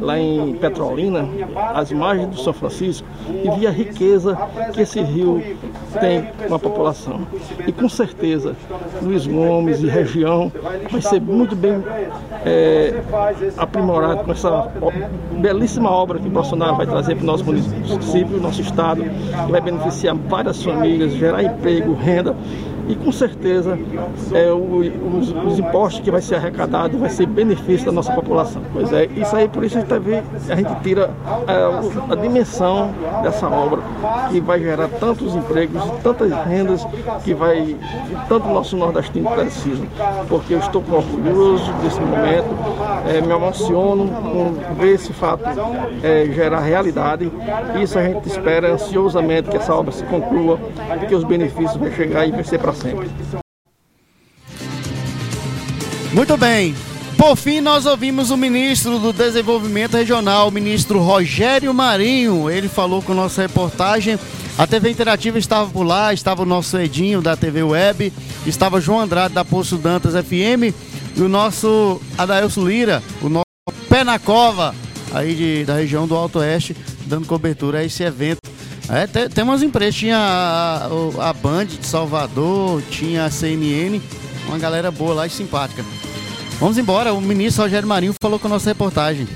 lá 0.00 0.18
em 0.18 0.54
Petrolina, 0.54 1.28
as 1.74 1.92
margens 1.92 2.28
do 2.28 2.40
São 2.40 2.52
Francisco, 2.52 3.06
e 3.28 3.50
vi 3.50 3.66
a 3.66 3.70
riqueza 3.70 4.36
que 4.72 4.80
esse 4.80 5.00
rio 5.00 5.42
tem 6.00 6.28
com 6.48 6.54
a 6.54 6.58
população. 6.58 7.20
E 7.66 7.72
com 7.72 7.88
certeza, 7.88 8.56
Luiz 9.02 9.26
Gomes 9.26 9.82
e 9.82 9.86
região 9.86 10.50
vai 10.90 11.02
ser 11.02 11.20
muito 11.20 11.54
bem 11.54 11.82
é, 12.46 12.94
aprimorado 13.56 14.22
com 14.22 14.30
essa 14.30 14.70
belíssima 15.40 15.90
obra 15.90 16.20
que 16.20 16.28
Bolsonaro 16.28 16.76
vai 16.76 16.86
trazer 16.86 17.16
para 17.16 17.24
o 17.24 17.26
nosso 17.26 17.44
município, 17.44 18.40
nosso 18.40 18.62
estado, 18.62 19.02
que 19.02 19.52
vai 19.52 19.60
beneficiar 19.60 20.14
várias 20.14 20.62
famílias, 20.62 21.12
gerar 21.14 21.42
emprego, 21.42 21.94
renda 21.94 22.36
e 22.88 22.94
com 22.94 23.10
certeza 23.10 23.78
é, 24.32 24.50
o, 24.52 24.80
os, 25.18 25.30
os, 25.30 25.58
impostos 25.58 26.00
que 26.00 26.10
vai 26.10 26.20
ser 26.20 26.36
arrecadado 26.36 26.98
vai 26.98 27.10
ser 27.10 27.26
benefício 27.26 27.86
da 27.86 27.92
nossa 27.92 28.12
população. 28.12 28.62
Pois 28.72 28.92
é, 28.92 29.06
isso 29.06 29.34
aí 29.34 29.48
por 29.48 29.64
isso 29.64 29.78
a 29.78 29.80
gente, 29.80 29.92
a 30.50 30.56
gente 30.56 30.74
tira 30.82 31.10
a, 31.26 31.52
é, 31.52 32.12
a 32.12 32.14
dimensão 32.14 32.90
dessa 33.22 33.48
obra 33.48 33.80
que 34.30 34.40
vai 34.40 34.60
gerar 34.60 34.88
tantos 34.88 35.34
empregos, 35.34 35.82
tantas 36.02 36.32
rendas 36.46 36.86
que 37.24 37.34
vai 37.34 37.76
tanto 38.28 38.48
o 38.48 38.54
nosso 38.54 38.76
nordestino 38.76 39.30
precisa. 39.30 39.84
Porque 40.28 40.54
eu 40.54 40.58
estou 40.58 40.82
orgulhoso 40.90 41.72
desse 41.82 42.00
momento, 42.00 42.48
é, 43.08 43.20
me 43.20 43.32
emociono 43.32 44.08
com 44.08 44.74
ver 44.74 44.94
esse 44.94 45.12
fato 45.12 45.42
é, 46.02 46.26
gerar 46.32 46.60
realidade. 46.60 47.30
Isso 47.82 47.98
a 47.98 48.02
gente 48.02 48.26
espera 48.26 48.72
ansiosamente 48.72 49.48
que 49.48 49.56
essa 49.56 49.74
obra 49.74 49.92
se 49.92 50.04
conclua, 50.04 50.58
que 51.08 51.14
os 51.14 51.24
benefícios 51.24 51.76
vão 51.76 51.90
chegar 51.92 52.26
e 52.26 52.32
vai 52.32 52.44
ser 52.44 52.58
para 52.58 52.72
sempre. 52.76 53.08
Muito 56.12 56.36
bem. 56.36 56.74
Por 57.16 57.34
fim, 57.34 57.60
nós 57.60 57.86
ouvimos 57.86 58.30
o 58.30 58.36
ministro 58.36 58.98
do 58.98 59.12
Desenvolvimento 59.12 59.96
Regional, 59.96 60.48
o 60.48 60.50
ministro 60.50 61.00
Rogério 61.00 61.72
Marinho. 61.72 62.50
Ele 62.50 62.68
falou 62.68 63.02
com 63.02 63.14
nossa 63.14 63.42
reportagem. 63.42 64.18
A 64.58 64.66
TV 64.66 64.90
Interativa 64.90 65.38
estava 65.38 65.68
por 65.70 65.82
lá, 65.82 66.12
estava 66.12 66.42
o 66.42 66.46
nosso 66.46 66.78
Edinho 66.78 67.20
da 67.20 67.36
TV 67.36 67.62
Web, 67.62 68.12
estava 68.46 68.80
João 68.80 69.00
Andrade 69.00 69.34
da 69.34 69.44
Poço 69.44 69.76
Dantas 69.76 70.12
FM 70.12 70.74
e 71.14 71.22
o 71.22 71.28
nosso 71.28 72.00
Adailson 72.16 72.66
Lira, 72.66 73.02
o 73.20 73.28
nosso 73.28 73.44
pé 73.88 74.02
na 74.02 74.18
cova 74.18 74.74
aí 75.12 75.34
de, 75.34 75.64
da 75.64 75.74
região 75.74 76.06
do 76.06 76.14
Alto 76.14 76.38
Oeste, 76.38 76.76
dando 77.06 77.26
cobertura 77.26 77.78
a 77.78 77.84
esse 77.84 78.02
evento 78.02 78.40
é, 78.88 79.06
tem, 79.06 79.28
tem 79.28 79.44
umas 79.44 79.62
empresas, 79.62 79.94
tinha 79.94 80.16
a, 80.16 80.86
a, 81.28 81.32
Band 81.32 81.66
de 81.66 81.86
Salvador, 81.86 82.82
tinha 82.90 83.24
a 83.24 83.30
CNN, 83.30 84.00
uma 84.46 84.58
galera 84.58 84.90
boa 84.90 85.14
lá 85.14 85.26
e 85.26 85.30
simpática. 85.30 85.84
Vamos 86.60 86.78
embora, 86.78 87.12
o 87.12 87.20
ministro 87.20 87.64
Rogério 87.64 87.86
Marinho 87.86 88.14
falou 88.20 88.38
com 88.38 88.46
a 88.46 88.50
nossa 88.50 88.70
reportagem. 88.70 89.26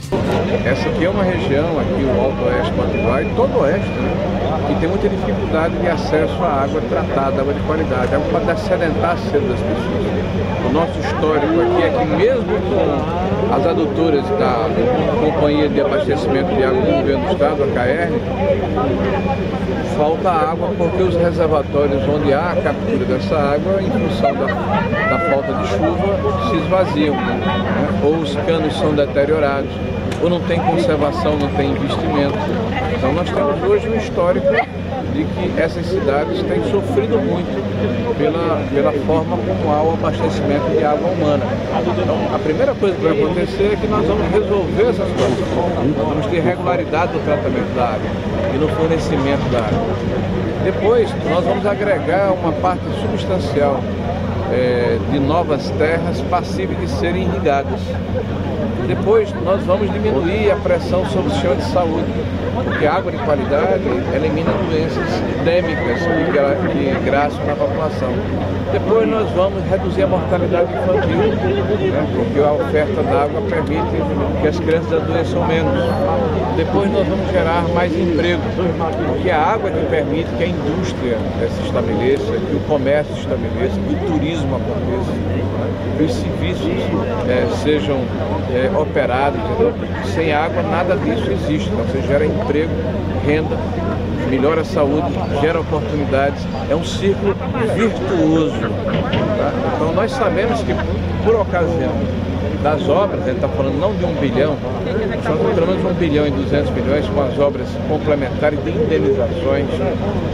Essa 0.65 0.89
aqui 0.89 1.05
é 1.05 1.11
uma 1.11 1.25
região, 1.25 1.79
aqui 1.79 2.05
o 2.05 2.21
Alto 2.21 2.43
Oeste 2.45 2.73
Potiguar 2.73 3.23
e 3.23 3.35
todo 3.35 3.53
o 3.55 3.61
Oeste, 3.61 3.89
né, 3.89 4.40
que 4.67 4.75
tem 4.81 4.89
muita 4.89 5.09
dificuldade 5.09 5.75
de 5.77 5.89
acesso 5.89 6.43
à 6.43 6.65
água 6.65 6.81
tratada, 6.89 7.41
água 7.41 7.55
de 7.55 7.61
qualidade, 7.61 8.15
água 8.15 8.41
para 8.41 8.57
sedentar 8.57 9.19
cedo 9.19 9.49
das 9.49 9.61
pessoas. 9.61 10.11
O 10.69 10.73
nosso 10.73 10.99
histórico 11.01 11.61
aqui 11.61 11.83
é 11.83 11.91
que 11.99 12.05
mesmo 12.17 12.45
com 12.45 13.55
as 13.55 13.67
adutoras 13.67 14.25
da 14.39 14.69
Companhia 15.21 15.69
de 15.69 15.81
Abastecimento 15.81 16.55
de 16.55 16.63
Água 16.63 16.81
do 16.81 16.93
Governo 16.93 17.27
do 17.27 17.33
Estado, 17.33 17.65
a 17.65 17.67
KR, 17.67 18.13
falta 19.97 20.31
água 20.31 20.69
porque 20.79 21.03
os 21.03 21.17
reservatórios 21.17 22.03
onde 22.09 22.33
há 22.33 22.53
a 22.53 22.57
captura 22.57 23.05
dessa 23.05 23.37
água, 23.37 23.83
em 23.83 23.91
função 23.91 24.33
da, 24.35 24.47
da 24.47 25.19
falta 25.31 25.53
de 25.53 25.69
chuva, 25.69 26.49
se 26.49 26.57
esvaziam. 26.57 27.15
Né? 27.17 28.01
Ou 28.05 28.15
os 28.17 28.35
canos 28.35 28.79
são 28.79 28.95
deteriorados, 28.95 29.71
ou 30.23 30.31
não 30.31 30.41
tem 30.41 30.59
conservação, 30.61 31.37
não 31.37 31.49
tem 31.49 31.71
investimento. 31.71 32.39
Então 32.97 33.13
nós 33.13 33.29
temos 33.31 33.63
hoje 33.63 33.89
um 33.89 33.97
histórico 33.97 34.47
de 35.13 35.25
que 35.25 35.61
essas 35.61 35.87
cidades 35.87 36.43
têm 36.43 36.63
sofrido 36.71 37.19
muito 37.19 37.61
pela, 38.17 38.63
pela 38.73 38.93
forma 39.07 39.37
como 39.37 39.73
há 39.73 39.83
o 39.83 39.95
abastecimento 39.95 40.71
de 40.77 40.85
água 40.85 41.09
humana. 41.11 41.45
Então, 42.03 42.35
a 42.35 42.39
primeira 42.39 42.75
coisa 42.75 42.97
que 42.97 43.03
vai 43.03 43.13
acontecer 43.13 43.73
é 43.73 43.77
que 43.77 43.87
nós 43.87 44.07
vamos 44.07 44.31
resolver 44.31 44.83
essa 44.83 45.05
situação. 45.05 45.71
Nós 45.97 46.09
vamos 46.09 46.27
ter 46.27 46.41
regularidade 46.41 47.15
no 47.15 47.21
tratamento 47.21 47.75
da 47.75 47.85
água 47.85 48.11
e 48.55 48.59
no 48.59 48.69
fornecimento 48.69 49.51
da 49.51 49.59
água. 49.59 49.95
Depois, 50.65 51.11
nós 51.29 51.45
vamos 51.45 51.65
agregar 51.67 52.33
uma 52.33 52.53
parte 52.53 52.85
substancial 53.01 53.81
é, 54.53 54.99
de 55.11 55.19
novas 55.19 55.71
terras 55.71 56.21
passíveis 56.23 56.79
de 56.79 56.89
serem 56.89 57.23
irrigadas. 57.23 57.81
Depois 58.87 59.33
nós 59.45 59.63
vamos 59.65 59.91
diminuir 59.93 60.51
a 60.51 60.57
pressão 60.57 61.05
sobre 61.07 61.29
o 61.29 61.31
sistema 61.33 61.57
de 61.57 61.65
saúde, 61.65 62.13
porque 62.65 62.87
água 62.87 63.13
de 63.13 63.19
qualidade 63.19 63.85
elimina 64.15 64.51
doenças 64.53 65.23
endêmicas 65.41 66.01
que, 66.01 66.95
que 66.95 67.05
graçam 67.05 67.45
na 67.47 67.55
população. 67.55 68.13
Depois 68.73 69.09
nós 69.09 69.29
vamos 69.31 69.65
reduzir 69.69 70.05
a 70.05 70.07
mortalidade 70.07 70.71
infantil, 70.73 71.17
né, 71.17 72.07
porque 72.15 72.39
a 72.39 72.53
oferta 72.53 73.03
d'água 73.03 73.41
permite 73.49 74.41
que 74.41 74.49
as 74.49 74.61
crianças 74.61 74.93
adoeçam 74.93 75.45
menos. 75.47 75.73
Depois 76.57 76.91
nós 76.93 77.07
vamos 77.07 77.31
gerar 77.33 77.65
mais 77.75 77.93
emprego, 77.93 78.43
porque 79.09 79.31
a 79.31 79.39
água 79.39 79.71
que 79.71 79.87
permite 79.87 80.31
que 80.37 80.45
a 80.45 80.47
indústria 80.47 81.19
se 81.53 81.67
estabeleça, 81.67 82.33
que 82.33 82.57
o 82.57 82.61
comércio 82.69 83.13
se 83.15 83.21
estabeleça, 83.23 83.81
que 83.81 83.95
o 83.95 84.13
turismo 84.13 84.57
aconteça, 84.57 85.50
que 85.97 86.05
os 86.05 86.15
serviços 86.15 86.73
é, 87.29 87.47
sejam 87.63 87.99
é, 88.53 88.71
operados. 88.79 89.41
Sem 90.15 90.33
água 90.33 90.63
nada 90.63 90.97
disso 90.97 91.31
existe. 91.31 91.69
Então 91.69 91.85
você 91.85 92.03
gera 92.03 92.25
emprego, 92.25 92.73
renda, 93.27 93.57
melhora 94.29 94.63
a 94.63 94.65
saúde, 94.65 95.13
gera 95.41 95.61
oportunidades, 95.61 96.47
é 96.71 96.75
um 96.75 96.85
ciclo 96.85 97.35
virtuoso. 97.75 98.61
Tá? 98.61 99.53
Então 99.75 99.93
nós 99.93 100.13
sabemos 100.13 100.61
que 100.63 100.75
por 101.25 101.35
ocasião 101.35 101.93
das 102.63 102.87
obras, 102.89 103.27
ele 103.27 103.37
está 103.37 103.49
falando 103.49 103.79
não 103.81 103.95
de 103.95 104.05
um 104.05 104.15
bilhão, 104.15 104.57
são 105.25 105.37
pelo 105.55 105.67
menos 105.67 105.85
um 105.85 105.95
bilhão 105.95 106.27
e 106.27 106.31
duzentos 106.31 106.71
milhões 106.71 107.07
com 107.07 107.23
as 107.23 107.39
obras 107.39 107.67
complementares 107.89 108.63
de 108.63 108.71
indenizações, 108.71 109.67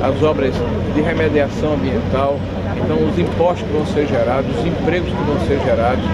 as 0.03 0.23
obras 0.23 0.53
de 0.95 1.01
remediação 1.03 1.75
ambiental, 1.75 2.39
então 2.87 3.05
os 3.05 3.19
impostos 3.19 3.67
que 3.67 3.73
vão 3.73 3.85
ser 3.85 4.07
gerados, 4.07 4.57
os 4.57 4.65
empregos 4.65 5.11
que 5.11 5.25
vão 5.25 5.41
ser 5.47 5.59
gerados, 5.65 6.05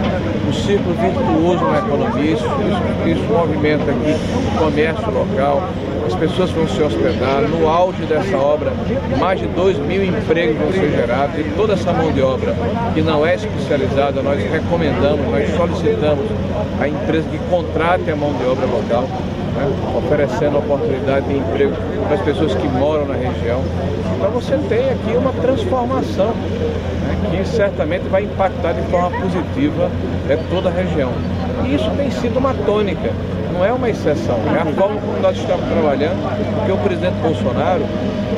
o 0.49 0.53
ciclo 0.55 0.95
virtuoso 0.95 1.65
na 1.67 1.79
economia, 1.79 2.33
isso, 2.33 2.45
isso, 2.45 3.09
isso 3.09 3.33
movimenta 3.33 3.91
aqui 3.91 4.17
o 4.49 4.59
comércio 4.59 5.11
local, 5.11 5.69
as 6.07 6.15
pessoas 6.15 6.51
vão 6.51 6.67
se 6.67 6.83
hospedar. 6.83 7.43
No 7.43 7.69
auge 7.69 8.03
dessa 8.07 8.37
obra, 8.39 8.73
mais 9.19 9.39
de 9.39 9.47
2 9.49 9.79
mil 9.81 10.03
empregos 10.03 10.57
vão 10.57 10.73
ser 10.73 10.91
gerados 10.91 11.39
e 11.39 11.45
toda 11.55 11.75
essa 11.75 11.93
mão 11.93 12.11
de 12.11 12.23
obra 12.23 12.55
que 12.95 13.03
não 13.03 13.25
é 13.25 13.35
especializada, 13.35 14.23
nós 14.23 14.43
recomendamos, 14.43 15.31
nós 15.31 15.55
solicitamos 15.55 16.25
a 16.81 16.89
empresa 16.89 17.29
que 17.29 17.39
contrate 17.51 18.11
a 18.11 18.17
mão 18.17 18.33
de 18.33 18.47
obra 18.47 18.65
local, 18.65 19.03
né, 19.03 19.71
oferecendo 19.99 20.57
oportunidade 20.57 21.27
de 21.27 21.37
emprego 21.37 21.75
para 22.07 22.15
as 22.15 22.23
pessoas 22.23 22.55
que 22.55 22.67
moram 22.67 23.05
na 23.05 23.15
região. 23.15 23.63
Então 24.23 24.31
você 24.31 24.57
tem 24.69 24.89
aqui 24.89 25.17
uma 25.17 25.33
transformação 25.33 26.29
né, 26.29 27.19
que 27.29 27.45
certamente 27.45 28.09
vai 28.09 28.23
impactar 28.23 28.73
de 28.73 28.83
forma 28.83 29.11
positiva 29.19 29.91
né, 30.29 30.39
toda 30.49 30.69
a 30.69 30.73
região. 30.73 31.11
E 31.67 31.75
isso 31.75 31.91
tem 31.97 32.09
sido 32.13 32.39
uma 32.39 32.55
tônica 32.55 33.11
não 33.53 33.65
é 33.65 33.73
uma 33.73 33.91
exceção, 33.91 34.39
é 34.57 34.63
a 34.63 34.73
forma 34.75 35.01
como 35.01 35.19
nós 35.21 35.37
estamos 35.37 35.67
trabalhando, 35.67 36.23
porque 36.57 36.71
o 36.73 36.79
presidente 36.79 37.17
Bolsonaro 37.17 37.83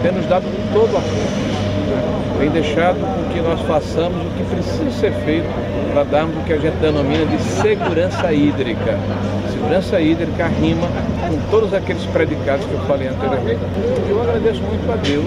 tem 0.02 0.10
nos 0.10 0.26
dado 0.26 0.44
todo 0.72 0.94
o 0.94 0.96
apoio, 0.96 2.38
tem 2.38 2.50
deixado 2.50 2.98
com 2.98 3.32
que 3.32 3.40
nós 3.40 3.60
façamos 3.60 4.26
o 4.26 4.30
que 4.30 4.42
precisa 4.54 4.90
ser 4.90 5.12
feito 5.24 5.46
para 5.92 6.02
darmos 6.04 6.34
o 6.38 6.40
que 6.40 6.52
a 6.54 6.58
gente 6.58 6.76
denomina 6.78 7.26
de 7.26 7.38
segurança 7.42 8.32
hídrica. 8.32 8.98
Segurança 9.64 9.98
hídrica 9.98 10.46
rima 10.46 10.86
com 10.86 11.50
todos 11.50 11.72
aqueles 11.72 12.04
predicados 12.06 12.66
que 12.66 12.72
eu 12.74 12.80
falei 12.80 13.08
anteriormente. 13.08 13.60
Eu 14.10 14.20
agradeço 14.20 14.60
muito 14.60 14.92
a 14.92 14.96
Deus 14.96 15.24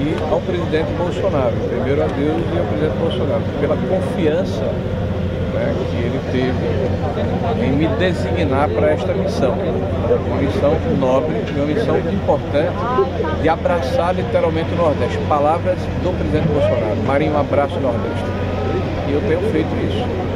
e 0.00 0.32
ao 0.32 0.40
presidente 0.40 0.92
Bolsonaro, 0.96 1.56
primeiro 1.68 2.04
a 2.04 2.06
Deus 2.06 2.40
e 2.54 2.58
ao 2.58 2.64
presidente 2.66 2.98
Bolsonaro, 2.98 3.42
pela 3.60 3.76
confiança 3.76 4.62
né, 4.62 5.74
que 5.90 5.96
ele 5.96 6.20
teve 6.30 7.66
em 7.66 7.72
me 7.72 7.88
designar 7.98 8.68
para 8.68 8.92
esta 8.92 9.12
missão. 9.12 9.52
Uma 9.54 10.36
missão 10.36 10.76
nobre, 11.00 11.34
uma 11.56 11.66
missão 11.66 11.98
importante 11.98 13.42
de 13.42 13.48
abraçar 13.48 14.14
literalmente 14.14 14.72
o 14.72 14.76
Nordeste. 14.76 15.18
Palavras 15.28 15.78
do 16.04 16.16
presidente 16.16 16.46
Bolsonaro. 16.46 16.96
Marinho, 17.08 17.32
um 17.32 17.40
abraço 17.40 17.74
Nordeste. 17.80 18.24
E 19.08 19.14
eu 19.14 19.20
tenho 19.22 19.40
feito 19.50 19.68
isso. 19.84 20.31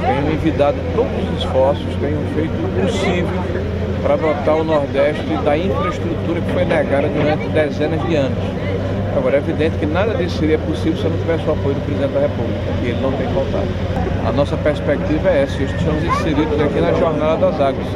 Tenham 0.00 0.32
envidado 0.32 0.76
todos 0.94 1.12
os 1.32 1.38
esforços, 1.38 1.86
tenham 2.00 2.20
feito 2.34 2.52
o 2.52 2.82
possível 2.82 3.74
para 4.02 4.16
dotar 4.16 4.56
o 4.56 4.64
Nordeste 4.64 5.24
da 5.44 5.56
infraestrutura 5.56 6.40
que 6.40 6.52
foi 6.52 6.64
negada 6.64 7.08
durante 7.08 7.48
dezenas 7.48 8.02
de 8.06 8.16
anos. 8.16 8.38
Agora, 9.16 9.36
é 9.36 9.38
evidente 9.38 9.78
que 9.78 9.86
nada 9.86 10.14
disso 10.14 10.38
seria 10.38 10.58
possível 10.58 10.96
se 10.96 11.08
não 11.08 11.16
tivesse 11.18 11.46
o 11.48 11.52
apoio 11.52 11.74
do 11.76 11.80
presidente 11.86 12.12
da 12.12 12.20
República, 12.20 12.60
e 12.82 12.88
ele 12.88 13.00
não 13.00 13.12
tem 13.12 13.26
faltado. 13.28 13.68
A 14.26 14.32
nossa 14.32 14.56
perspectiva 14.56 15.30
é 15.30 15.42
essa, 15.42 15.62
estamos 15.62 16.02
inseridos 16.02 16.60
aqui 16.60 16.80
na 16.80 16.92
Jornada 16.94 17.36
das 17.46 17.60
Águas, 17.60 17.86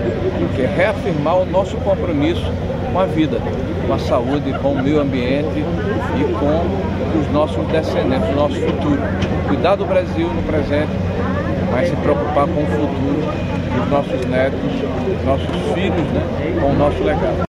que 0.54 0.62
é 0.62 0.66
reafirmar 0.66 1.38
o 1.38 1.44
nosso 1.44 1.76
compromisso 1.78 2.44
com 2.92 3.00
a 3.00 3.04
vida, 3.06 3.38
com 3.86 3.94
a 3.94 3.98
saúde, 3.98 4.52
com 4.62 4.72
o 4.72 4.82
meio 4.82 5.00
ambiente 5.00 5.58
e 5.58 6.32
com 6.34 7.18
os 7.18 7.32
nossos 7.32 7.66
descendentes, 7.68 8.28
o 8.30 8.36
nosso 8.36 8.54
futuro. 8.54 9.00
Cuidar 9.48 9.76
do 9.76 9.84
Brasil 9.84 10.28
no 10.28 10.42
presente, 10.42 10.92
mas 11.70 11.88
se 11.88 11.96
preocupar 11.96 12.46
com 12.46 12.62
o 12.62 12.66
futuro 12.66 13.20
dos 13.76 13.90
nossos 13.90 14.26
netos, 14.26 14.60
dos 14.60 15.24
nossos 15.24 15.74
filhos, 15.74 16.12
né, 16.12 16.58
com 16.60 16.70
o 16.70 16.74
nosso 16.74 17.02
legado. 17.02 17.48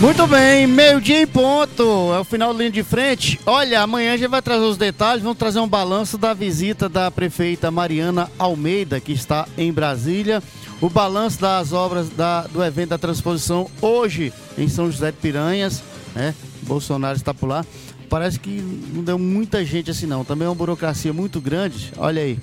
Muito 0.00 0.26
bem, 0.26 0.66
meio-dia 0.66 1.22
em 1.22 1.26
ponto, 1.26 2.12
é 2.12 2.18
o 2.18 2.24
final 2.24 2.52
da 2.52 2.58
linha 2.58 2.70
de 2.70 2.82
frente. 2.82 3.40
Olha, 3.46 3.80
amanhã 3.80 4.12
a 4.12 4.16
gente 4.16 4.28
vai 4.28 4.42
trazer 4.42 4.64
os 4.64 4.76
detalhes, 4.76 5.22
vamos 5.22 5.38
trazer 5.38 5.60
um 5.60 5.68
balanço 5.68 6.18
da 6.18 6.34
visita 6.34 6.88
da 6.88 7.10
prefeita 7.10 7.70
Mariana 7.70 8.30
Almeida, 8.38 9.00
que 9.00 9.12
está 9.12 9.46
em 9.56 9.72
Brasília. 9.72 10.42
O 10.80 10.90
balanço 10.90 11.40
das 11.40 11.72
obras 11.72 12.10
da, 12.10 12.42
do 12.42 12.62
evento 12.62 12.90
da 12.90 12.98
transposição 12.98 13.70
hoje 13.80 14.32
em 14.58 14.68
São 14.68 14.90
José 14.90 15.10
de 15.10 15.16
Piranhas, 15.18 15.82
né? 16.14 16.34
Bolsonaro 16.62 17.16
está 17.16 17.32
por 17.32 17.48
lá. 17.48 17.64
Parece 18.08 18.38
que 18.38 18.50
não 18.92 19.02
deu 19.02 19.18
muita 19.18 19.64
gente 19.64 19.90
assim 19.90 20.06
não, 20.06 20.24
também 20.24 20.46
é 20.46 20.48
uma 20.48 20.54
burocracia 20.54 21.12
muito 21.12 21.40
grande, 21.40 21.92
olha 21.96 22.22
aí. 22.22 22.38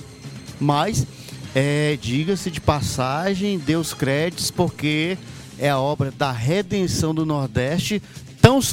Mas, 0.59 1.07
é, 1.55 1.97
diga-se 2.01 2.51
de 2.51 2.61
passagem, 2.61 3.57
dê 3.57 3.75
os 3.75 3.93
créditos, 3.93 4.51
porque 4.51 5.17
é 5.57 5.69
a 5.69 5.79
obra 5.79 6.11
da 6.11 6.31
redenção 6.31 7.13
do 7.13 7.25
Nordeste, 7.25 8.01
tão 8.41 8.61